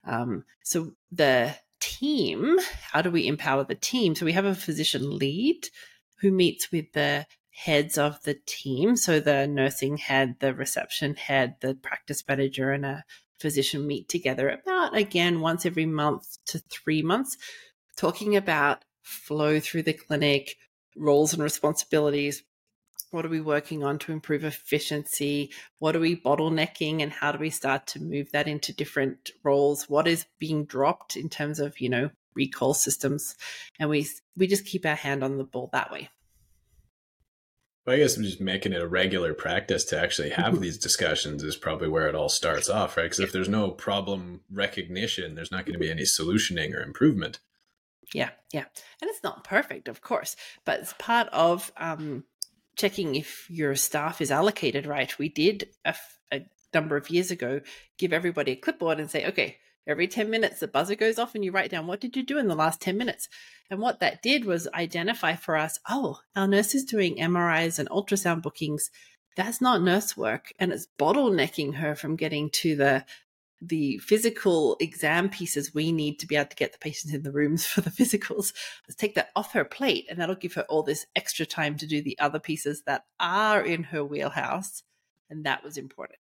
[0.06, 2.58] um, so the team
[2.92, 5.68] how do we empower the team so we have a physician lead
[6.22, 8.96] who meets with the heads of the team.
[8.96, 13.04] So the nursing head, the reception head, the practice manager, and a
[13.40, 17.38] physician meet together about again once every month to three months,
[17.96, 20.56] talking about flow through the clinic,
[20.96, 22.44] roles and responsibilities.
[23.12, 25.52] What are we working on to improve efficiency?
[25.78, 29.88] What are we bottlenecking and how do we start to move that into different roles?
[29.88, 33.36] What is being dropped in terms of, you know, recall systems?
[33.80, 36.10] And we we just keep our hand on the ball that way.
[37.86, 40.62] Well, I guess I'm just making it a regular practice to actually have Mhm.
[40.62, 43.04] these discussions is probably where it all starts off, right?
[43.04, 47.40] Because if there's no problem recognition, there's not going to be any solutioning or improvement.
[48.14, 48.66] Yeah, yeah.
[49.02, 52.24] And it's not perfect, of course, but it's part of um,
[52.78, 55.18] checking if your staff is allocated right.
[55.20, 57.60] We did a, f- a number of years ago
[57.98, 59.58] give everybody a clipboard and say, okay,
[59.88, 62.38] every 10 minutes the buzzer goes off and you write down what did you do
[62.38, 63.28] in the last 10 minutes.
[63.70, 67.90] And what that did was identify for us, oh, our nurse is doing MRIs and
[67.90, 68.90] ultrasound bookings.
[69.36, 70.54] That's not nurse work.
[70.60, 73.06] And it's bottlenecking her from getting to the
[73.66, 77.32] the physical exam pieces we need to be able to get the patients in the
[77.32, 78.54] rooms for the physicals.
[78.88, 81.88] Let's take that off her plate and that'll give her all this extra time to
[81.88, 84.84] do the other pieces that are in her wheelhouse.
[85.30, 86.20] And that was important.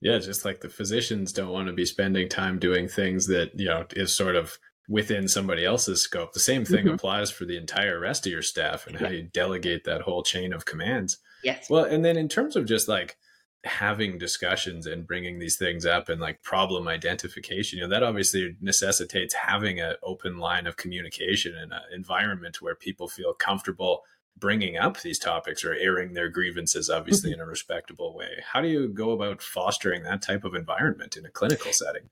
[0.00, 3.66] Yeah, just like the physicians don't want to be spending time doing things that, you
[3.66, 6.32] know, is sort of within somebody else's scope.
[6.32, 6.94] The same thing Mhm.
[6.94, 10.52] applies for the entire rest of your staff and how you delegate that whole chain
[10.52, 11.18] of commands.
[11.42, 11.68] Yes.
[11.70, 13.16] Well, and then in terms of just like
[13.64, 18.54] having discussions and bringing these things up and like problem identification, you know, that obviously
[18.60, 24.04] necessitates having an open line of communication and an environment where people feel comfortable
[24.38, 28.42] bringing up these topics or airing their grievances, obviously in a respectable way.
[28.52, 32.10] How do you go about fostering that type of environment in a clinical setting?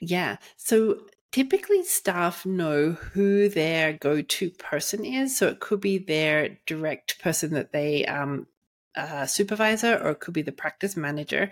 [0.00, 0.36] Yeah.
[0.56, 1.00] So
[1.32, 5.36] typically staff know who their go-to person is.
[5.36, 8.46] So it could be their direct person that they um,
[8.96, 11.50] uh, supervisor or it could be the practice manager.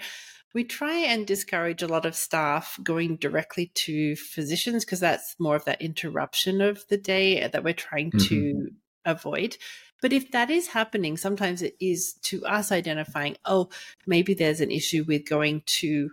[0.54, 5.56] We try and discourage a lot of staff going directly to physicians because that's more
[5.56, 8.70] of that interruption of the day that we're trying to
[9.04, 9.56] avoid.
[10.04, 13.70] But if that is happening, sometimes it is to us identifying, oh,
[14.06, 16.10] maybe there's an issue with going to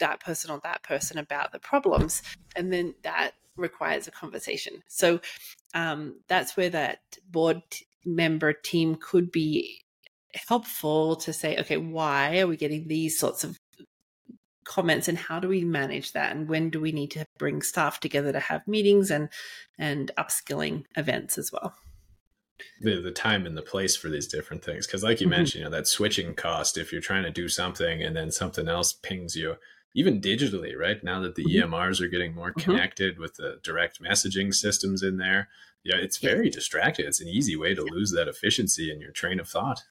[0.00, 2.22] that person or that person about the problems.
[2.56, 4.82] And then that requires a conversation.
[4.88, 5.20] So
[5.74, 7.62] um, that's where that board
[8.04, 9.84] member team could be
[10.48, 13.60] helpful to say, okay, why are we getting these sorts of
[14.64, 18.00] comments and how do we manage that and when do we need to bring staff
[18.00, 19.28] together to have meetings and
[19.78, 21.74] and upskilling events as well
[22.80, 25.30] the the time and the place for these different things because like you Mhm.
[25.30, 28.68] mentioned you know that switching cost if you're trying to do something and then something
[28.68, 29.56] else pings you
[29.94, 31.64] even digitally right now that the Mhm.
[31.64, 32.62] emrs are getting more Mhm.
[32.62, 35.48] connected with the direct messaging systems in there
[35.84, 36.30] yeah it's Yeah.
[36.30, 39.82] very distracting it's an easy way to lose that efficiency in your train of thought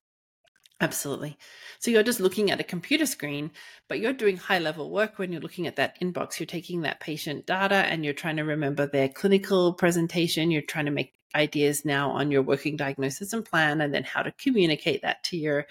[0.81, 1.37] Absolutely.
[1.79, 3.51] So you're just looking at a computer screen,
[3.89, 6.39] but you're doing high level work when you're looking at that inbox.
[6.39, 10.51] You're taking that patient data and you're trying to remember their clinical presentation.
[10.51, 14.21] You're trying to make ideas now on your working diagnosis and plan, and then how
[14.23, 15.67] to communicate that to your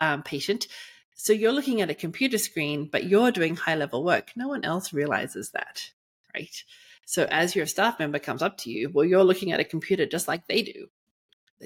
[0.00, 0.66] um, patient.
[1.14, 4.32] So you're looking at a computer screen, but you're doing high level work.
[4.36, 5.90] No one else realizes that,
[6.34, 6.62] right?
[7.06, 10.06] So as your staff member comes up to you, well, you're looking at a computer
[10.06, 10.86] just like they do.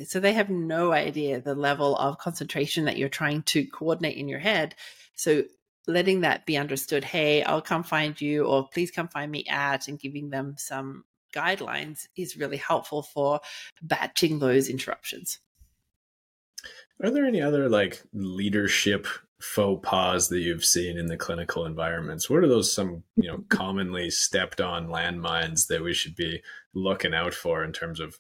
[0.07, 4.29] So they have no idea the level of concentration that you're trying to coordinate in
[4.29, 4.75] your head.
[5.17, 5.43] So
[5.87, 9.89] letting that be understood, hey, I'll come find you, or please come find me at,
[9.89, 13.41] and giving them some guidelines is really helpful for
[13.83, 15.39] batching those interruptions.
[17.03, 19.07] Are there any other like leadership
[19.41, 22.31] faux pas that you've seen in the clinical environments?
[22.31, 26.43] What are those some you know commonly stepped on landmines that we should be
[26.75, 28.19] looking out for in terms of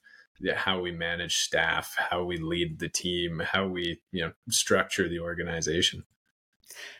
[0.56, 5.20] how we manage staff, how we lead the team, how we you know structure the
[5.20, 6.04] organization?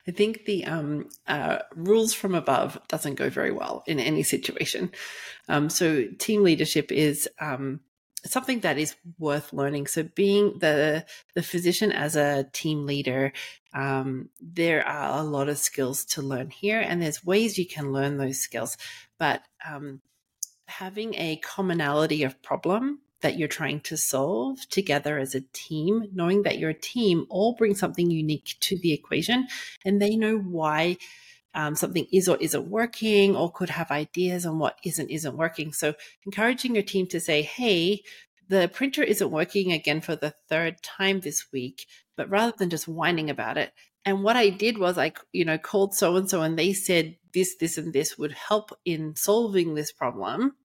[0.06, 4.92] I think the um, uh, rules from above doesn't go very well in any situation.
[5.48, 7.80] Um, so team leadership is um,
[8.24, 9.86] something that is worth learning.
[9.86, 11.04] So being the
[11.34, 13.32] the physician as a team leader,
[13.74, 17.92] um, there are a lot of skills to learn here, and there's ways you can
[17.92, 18.76] learn those skills.
[19.18, 20.00] But um,
[20.66, 26.42] having a commonality of problem that you're trying to solve together as a team, knowing
[26.42, 29.48] that your team all bring something unique to the equation,
[29.84, 30.98] and they know why.
[31.54, 35.74] Um, something is or isn't working or could have ideas on what isn't isn't working
[35.74, 35.92] so
[36.24, 38.00] encouraging your team to say hey
[38.48, 42.86] the printer isn't working again for the third time this week, but rather than just
[42.86, 43.72] whining about it,
[44.04, 47.16] and what I did was I, you know, called so and so and they said
[47.32, 50.56] this, this, and this would help in solving this problem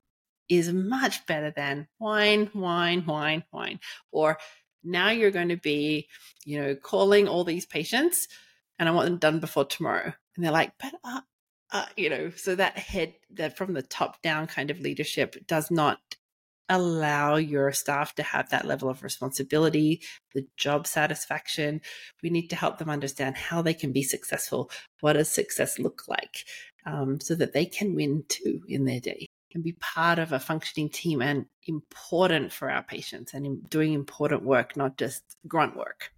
[0.50, 3.80] is much better than whine, whine, whine, whine.
[4.12, 4.38] Or
[4.84, 6.08] now you're going to be,
[6.46, 8.28] you know, calling all these patients
[8.80, 10.14] and I want them done before tomorrow.
[10.36, 11.22] And they're like, but, uh,
[11.72, 15.70] uh, you know, so that head, that from the top down kind of leadership does
[15.70, 16.00] not
[16.70, 20.02] allow your staff to have that level of responsibility,
[20.34, 21.82] the job satisfaction.
[22.22, 24.70] We need to help them understand how they can be successful.
[25.00, 26.46] What does success look like?
[26.86, 30.40] Um, so that they can win too in their day and be part of a
[30.40, 36.12] functioning team and important for our patients and doing important work, not just grunt work.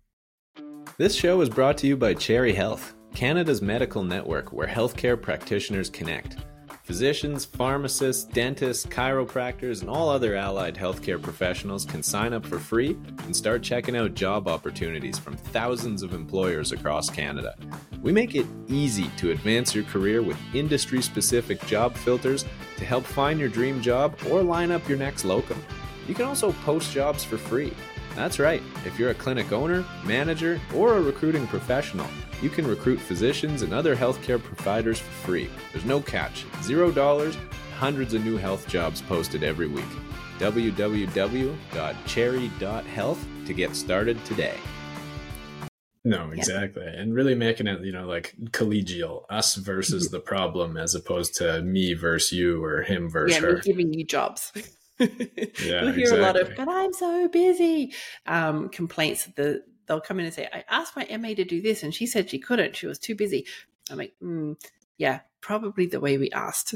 [0.97, 5.89] This show is brought to you by Cherry Health, Canada's medical network where healthcare practitioners
[5.89, 6.37] connect.
[6.83, 12.97] Physicians, pharmacists, dentists, chiropractors, and all other allied healthcare professionals can sign up for free
[13.25, 17.55] and start checking out job opportunities from thousands of employers across Canada.
[18.01, 22.45] We make it easy to advance your career with industry specific job filters
[22.77, 25.61] to help find your dream job or line up your next locum.
[26.07, 27.73] You can also post jobs for free.
[28.15, 32.07] That's right, if you're a clinic owner, manager, or a recruiting professional,
[32.41, 35.49] you can recruit physicians and other healthcare providers for free.
[35.73, 36.45] There's no catch.
[36.63, 37.37] Zero dollars,
[37.77, 39.83] hundreds of new health jobs posted every week.
[40.39, 44.55] www.cherry.health to get started today.
[46.05, 46.83] No, exactly.
[46.85, 47.01] Yeah.
[47.01, 50.15] And really making it, you know, like collegial, us versus mm-hmm.
[50.15, 53.55] the problem as opposed to me versus you or him versus yeah, her.
[53.55, 54.51] Yeah, giving you jobs.
[54.99, 55.07] yeah,
[55.85, 56.19] we hear exactly.
[56.19, 57.93] a lot of, but I'm so busy
[58.25, 59.27] um, complaints.
[59.35, 62.05] The they'll come in and say, I asked my MA to do this and she
[62.05, 62.75] said she couldn't.
[62.75, 63.45] She was too busy.
[63.91, 64.55] I'm like, mm,
[64.97, 66.75] yeah, probably the way we asked.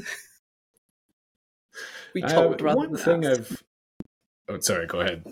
[2.14, 3.40] we told uh, One thing asked.
[3.40, 3.62] I've.
[4.48, 4.86] Oh, sorry.
[4.86, 5.24] Go ahead.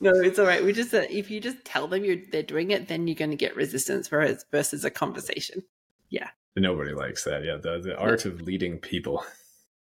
[0.00, 0.64] No, it's all right.
[0.64, 3.30] We just uh, if you just tell them you're they're doing it, then you're going
[3.30, 5.62] to get resistance versus versus a conversation.
[6.10, 6.30] Yeah.
[6.56, 7.44] Nobody likes that.
[7.44, 9.24] Yeah, the the art of leading people.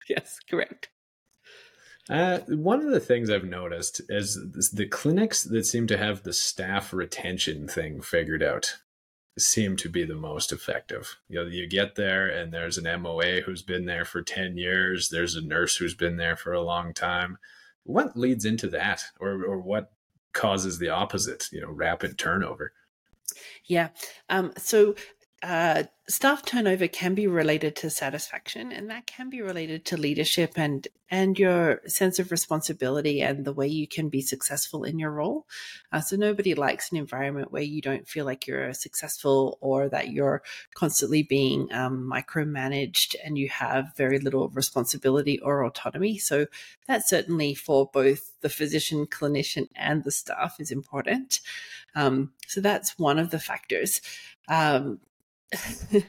[0.09, 0.89] Yes, correct.
[2.09, 4.38] Uh, one of the things I've noticed is
[4.74, 8.80] the clinics that seem to have the staff retention thing figured out
[9.38, 11.16] seem to be the most effective.
[11.30, 15.09] You know, you get there and there's an MOA who's been there for 10 years,
[15.09, 17.38] there's a nurse who's been there for a long time.
[17.84, 19.91] What leads into that or or what
[20.34, 22.74] causes the opposite, you know, rapid turnover?
[23.66, 23.90] Yeah.
[24.30, 24.96] Um, so
[25.44, 30.54] uh, staff turnover can be related to satisfaction and that can be related to leadership
[30.56, 35.12] and and your sense of responsibility and the way you can be successful in your
[35.12, 35.46] role.
[35.91, 40.10] Uh, so nobody likes an environment where you don't feel like you're successful or that
[40.10, 40.41] you're
[40.76, 46.18] constantly being um, micromanaged and you have very little responsibility or autonomy.
[46.18, 46.48] So
[46.88, 51.41] that certainly for both the physician clinician and the staff is important.
[51.96, 54.02] Um, so that's one of the factors.
[54.48, 55.00] Um,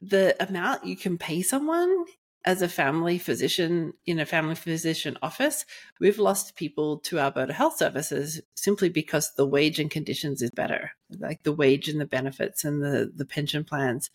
[0.00, 2.04] the amount you can pay someone
[2.44, 5.66] as a family physician in a family physician office,
[5.98, 10.92] we've lost people to Alberta Health Services simply because the wage and conditions is better.
[11.18, 14.10] Like the wage and the benefits and the, the pension plans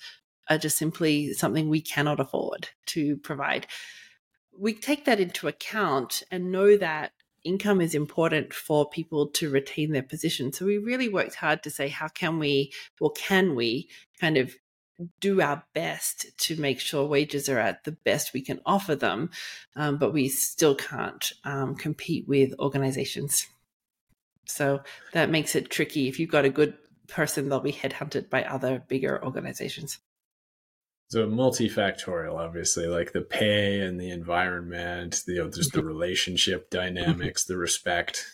[0.49, 3.67] are just simply something we cannot afford to provide.
[4.57, 7.11] We take that into account and know that
[7.45, 10.51] income is important for people to retain their position.
[10.51, 13.87] So we really worked hard to say, how can we, or can we
[14.19, 14.55] kind of
[15.19, 19.29] do our best to make sure wages are at the best we can offer them,
[19.75, 23.45] um, but we still can't um, compete with organizations.
[24.45, 24.81] So
[25.13, 26.07] that makes it tricky.
[26.07, 26.75] If you've got a good
[27.07, 29.99] person, they'll be headhunted by other bigger organizations.
[31.07, 35.87] So multifactorial, obviously, like the pay and the environment, the you know, just the mm-hmm.
[35.87, 38.25] relationship dynamics, the respect,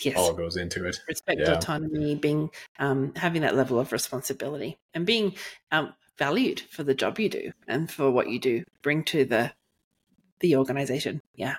[0.00, 0.16] yes.
[0.16, 1.00] all goes into it.
[1.08, 1.52] Respect, yeah.
[1.52, 5.34] autonomy, being um, having that level of responsibility, and being
[5.72, 9.52] um, valued for the job you do and for what you do bring to the
[10.40, 11.20] the organization.
[11.34, 11.56] Yeah.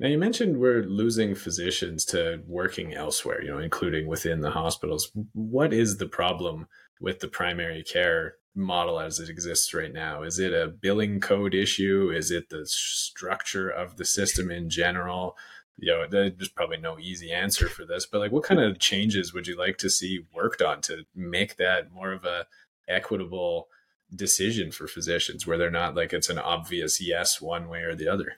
[0.00, 5.10] Now you mentioned we're losing physicians to working elsewhere, you know, including within the hospitals.
[5.32, 6.68] What is the problem
[7.00, 10.22] with the primary care model as it exists right now?
[10.22, 12.12] Is it a billing code issue?
[12.14, 15.36] Is it the structure of the system in general?
[15.80, 19.32] you know, there's probably no easy answer for this, but like, what kind of changes
[19.32, 22.46] would you like to see worked on to make that more of a
[22.88, 23.68] equitable
[24.14, 28.08] decision for physicians, where they're not like it's an obvious yes one way or the
[28.08, 28.34] other?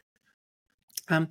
[1.09, 1.29] Um,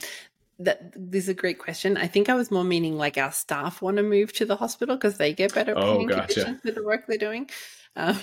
[0.57, 1.95] that this is a great question.
[1.95, 4.95] I think I was more meaning like our staff want to move to the hospital
[4.95, 6.33] because they get better oh, paying gotcha.
[6.33, 7.49] conditions for the work they're doing.
[7.95, 8.19] Um,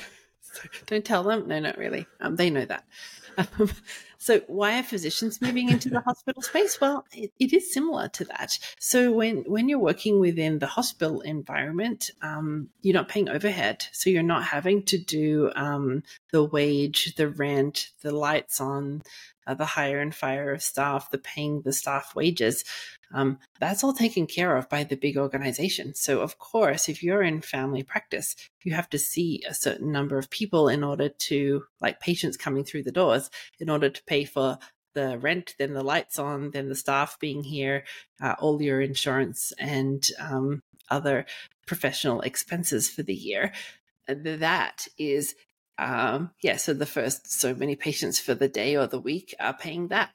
[0.86, 1.48] don't tell them.
[1.48, 2.06] No, not really.
[2.20, 2.84] Um, they know that.
[3.38, 3.70] Um,
[4.16, 6.80] so why are physicians moving into the hospital space?
[6.80, 8.58] Well, it, it is similar to that.
[8.78, 14.08] So when when you're working within the hospital environment, um, you're not paying overhead, so
[14.08, 16.02] you're not having to do um,
[16.32, 19.02] the wage, the rent, the lights on,
[19.46, 22.64] uh, the hire and fire of staff, the paying the staff wages.
[23.14, 25.94] Um, that's all taken care of by the big organization.
[25.94, 28.34] So, of course, if you're in family practice,
[28.64, 32.64] you have to see a certain number of people in order to, like patients coming
[32.64, 33.30] through the doors,
[33.60, 34.58] in order to pay for
[34.94, 37.84] the rent, then the lights on, then the staff being here,
[38.20, 41.26] uh, all your insurance and um, other
[41.66, 43.52] professional expenses for the year.
[44.08, 45.34] That is
[45.78, 49.54] um, yeah, so the first so many patients for the day or the week are
[49.54, 50.10] paying that.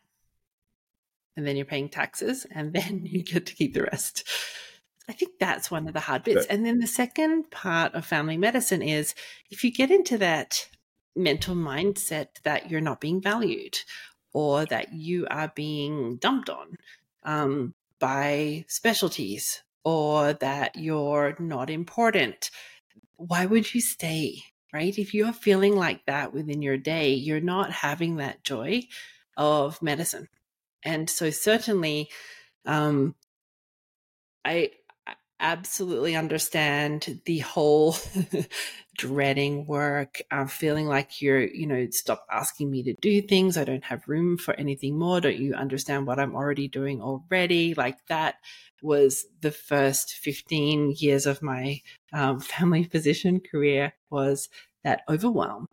[1.38, 4.28] And then you're paying taxes, and then you get to keep the rest.
[5.10, 6.46] I think that's one of the hard bits.
[6.46, 9.14] And then the second part of family medicine is
[9.50, 10.70] if you get into that
[11.16, 13.80] mental mindset that you're not being valued
[14.32, 16.78] or that you are being dumped on
[17.24, 22.50] um, by specialties or that you're not important,
[23.18, 24.44] why would you stay?
[24.74, 24.98] Right?
[24.98, 28.84] If you're feeling like that within your day, you're not having that joy
[29.38, 30.28] of medicine.
[30.84, 32.10] And so, certainly,
[32.66, 33.16] um,
[34.44, 34.72] I
[35.40, 37.96] absolutely understand the whole
[39.02, 43.58] dreading work, uh, feeling like you're, you know, stop asking me to do things.
[43.58, 45.20] I don't have room for anything more.
[45.20, 47.74] Don't you understand what I'm already doing already?
[47.74, 48.36] Like that
[48.84, 51.82] was the first 15 years of my
[52.14, 54.50] um, family physician career was
[54.84, 55.68] that overwhelm.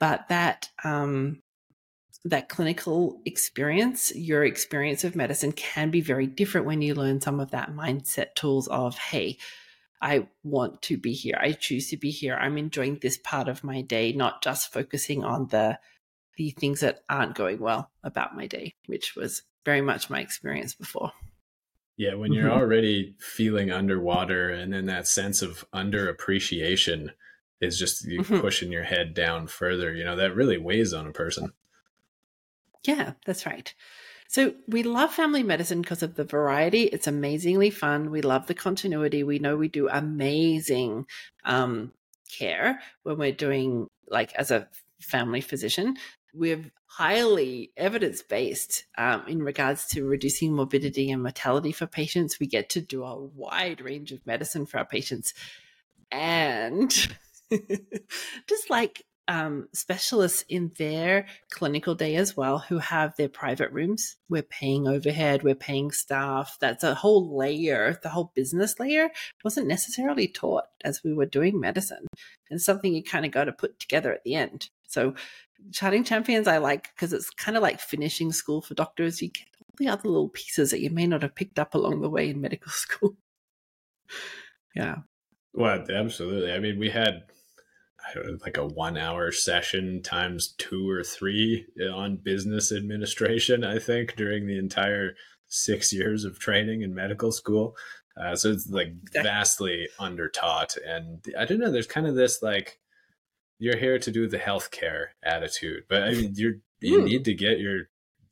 [0.00, 1.40] But that, um,
[2.24, 7.38] that clinical experience, your experience of medicine can be very different when you learn some
[7.38, 9.38] of that mindset tools of, hey,
[10.00, 11.38] I want to be here.
[11.40, 12.34] I choose to be here.
[12.34, 15.78] I'm enjoying this part of my day, not just focusing on the
[16.36, 20.74] the things that aren't going well about my day, which was very much my experience
[20.74, 21.12] before.
[21.98, 22.58] Yeah, when you're mm-hmm.
[22.58, 27.10] already feeling underwater and then that sense of underappreciation
[27.60, 28.40] is just you mm-hmm.
[28.40, 31.52] pushing your head down further, you know, that really weighs on a person.
[32.84, 33.74] Yeah, that's right.
[34.30, 36.84] So we love family medicine because of the variety.
[36.84, 38.12] It's amazingly fun.
[38.12, 39.24] We love the continuity.
[39.24, 41.06] We know we do amazing
[41.44, 41.90] um,
[42.38, 44.68] care when we're doing like as a
[45.00, 45.96] family physician.
[46.32, 52.38] We're highly evidence based um, in regards to reducing morbidity and mortality for patients.
[52.38, 55.34] We get to do a wide range of medicine for our patients.
[56.12, 56.88] And
[58.48, 64.16] just like um, specialists in their clinical day as well who have their private rooms.
[64.28, 66.56] We're paying overhead, we're paying staff.
[66.60, 69.08] That's a whole layer, the whole business layer
[69.44, 72.08] wasn't necessarily taught as we were doing medicine.
[72.50, 74.68] And something you kind of got to put together at the end.
[74.88, 75.14] So,
[75.70, 79.22] Charting Champions, I like because it's kind of like finishing school for doctors.
[79.22, 82.00] You get all the other little pieces that you may not have picked up along
[82.00, 83.16] the way in medical school.
[84.74, 84.96] yeah.
[85.54, 86.52] Well, absolutely.
[86.52, 87.24] I mean, we had
[88.44, 94.46] like a one hour session times two or three on business administration, I think, during
[94.46, 95.14] the entire
[95.48, 97.76] six years of training in medical school.
[98.20, 100.76] Uh, so it's like vastly undertaught.
[100.86, 102.78] And I don't know, there's kind of this like,
[103.58, 107.04] you're here to do the healthcare attitude, but I mean, you're, you mm.
[107.04, 107.88] need to get your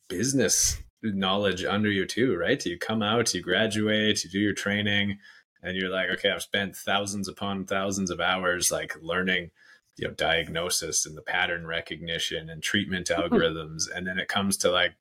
[0.09, 2.65] business knowledge under you too, right?
[2.65, 5.19] You come out, you graduate, you do your training,
[5.63, 9.51] and you're like, okay, I've spent thousands upon thousands of hours like learning,
[9.99, 13.21] you know, diagnosis and the pattern recognition and treatment mm-hmm.
[13.21, 14.95] algorithms, and then it comes to like,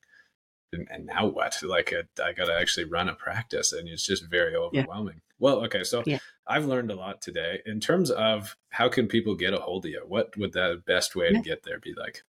[0.74, 1.58] and, and now what?
[1.64, 5.16] Like, a, I got to actually run a practice, and it's just very overwhelming.
[5.16, 5.34] Yeah.
[5.40, 6.18] Well, okay, so yeah.
[6.48, 9.92] I've learned a lot today in terms of how can people get a hold of
[9.92, 10.04] you.
[10.06, 11.38] What would the best way yeah.
[11.38, 12.24] to get there be like?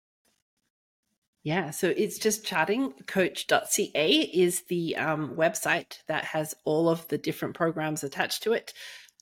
[1.46, 7.54] Yeah, so it's just chartingcoach.ca is the um, website that has all of the different
[7.54, 8.72] programs attached to it.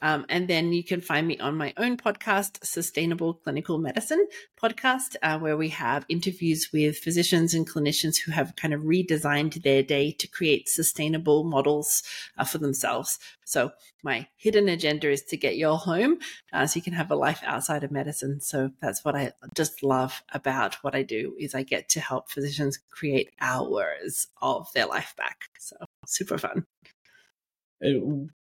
[0.04, 4.26] Um, and then you can find me on my own podcast, Sustainable Clinical Medicine
[4.62, 9.62] podcast, uh, where we have interviews with physicians and clinicians who have kind of redesigned
[9.62, 12.02] their day to create sustainable models
[12.36, 13.18] uh, for themselves.
[13.46, 13.70] So
[14.02, 16.18] my hidden agenda is to get your home
[16.52, 18.42] uh, so you can have a life outside of medicine.
[18.42, 22.30] So that's what I just love about what I do is I get to help
[22.30, 25.44] physicians create hours of their life back.
[25.58, 25.76] So
[26.06, 26.66] super fun.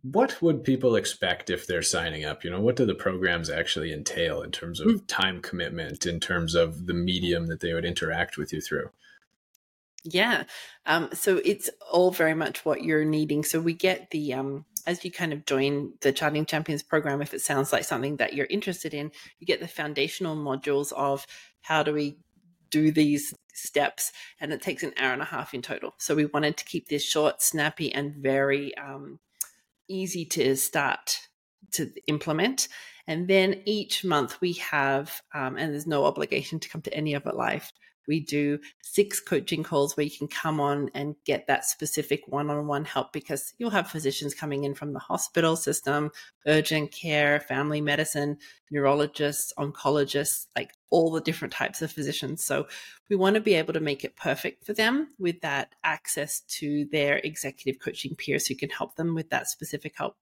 [0.03, 2.45] What would people expect if they're signing up?
[2.45, 5.07] You know, what do the programs actually entail in terms of mm.
[5.07, 8.91] time commitment, in terms of the medium that they would interact with you through?
[10.05, 10.45] Yeah.
[10.87, 13.45] Um, so it's all very much what you're needing.
[13.45, 17.35] So we get the, um, as you kind of join the Charting Champions program, if
[17.35, 21.27] it sounds like something that you're interested in, you get the foundational modules of
[21.63, 22.19] how do we
[22.71, 26.25] do these steps and it takes an hour and a half in total so we
[26.25, 29.21] wanted to keep this short snappy and very um,
[29.93, 31.19] easy to start
[31.73, 32.69] to implement.
[33.07, 37.15] And then each month we have um, and there's no obligation to come to any
[37.15, 37.73] of it live
[38.07, 42.51] we do six coaching calls where you can come on and get that specific one
[42.51, 46.11] on one help because you'll have physicians coming in from the hospital system,
[46.47, 48.39] urgent care, family medicine,
[48.71, 52.45] neurologists, oncologists, like all the different types of physicians.
[52.45, 52.67] So
[53.09, 56.87] we want to be able to make it perfect for them with that access to
[56.93, 60.17] their executive coaching peers who can help them with that specific help.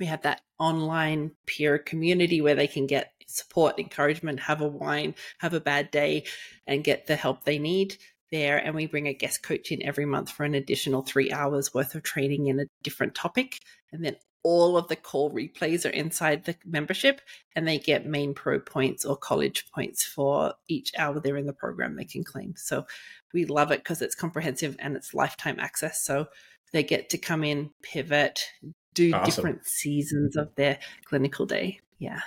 [0.00, 5.14] We have that online peer community where they can get support, encouragement, have a wine,
[5.38, 6.24] have a bad day,
[6.66, 7.96] and get the help they need
[8.30, 8.58] there.
[8.58, 11.94] And we bring a guest coach in every month for an additional three hours worth
[11.94, 13.60] of training in a different topic.
[13.92, 17.20] And then all of the call replays are inside the membership
[17.54, 21.94] and they get Mainpro points or college points for each hour they're in the program
[21.94, 22.54] they can claim.
[22.56, 22.86] So
[23.32, 26.02] we love it because it's comprehensive and it's lifetime access.
[26.02, 26.26] So
[26.72, 28.44] they get to come in, pivot,
[28.94, 29.24] do awesome.
[29.24, 31.80] different seasons of their clinical day.
[31.98, 32.20] Yeah.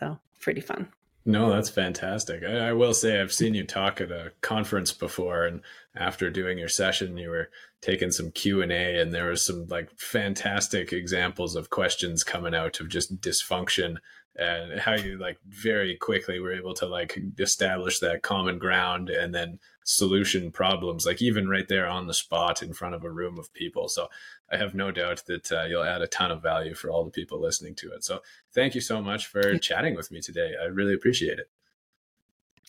[0.00, 0.88] So pretty fun.
[1.26, 2.42] No, that's fantastic.
[2.42, 5.60] I, I, will say I've seen you talk at a conference before, and
[5.94, 7.50] after doing your session, you were
[7.82, 12.54] taking some Q and A, and there was some like fantastic examples of questions coming
[12.54, 13.98] out of just dysfunction
[14.40, 19.34] and how you like very quickly were able to like establish that common ground and
[19.34, 23.38] then solution problems like even right there on the spot in front of a room
[23.38, 23.86] of people.
[23.88, 24.08] So
[24.50, 27.10] i have no doubt that uh, you'll add a ton of value for all the
[27.10, 28.02] people listening to it.
[28.02, 28.22] So
[28.54, 30.54] thank you so much for chatting with me today.
[30.60, 31.50] I really appreciate it.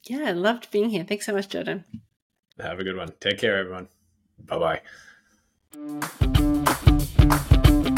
[0.03, 1.05] Yeah i loved being here.
[1.05, 1.85] Thanks so much jordan.
[2.59, 3.13] Have a good one.
[3.21, 3.87] Take care everyone.
[4.45, 4.81] Bye
[7.79, 7.90] bye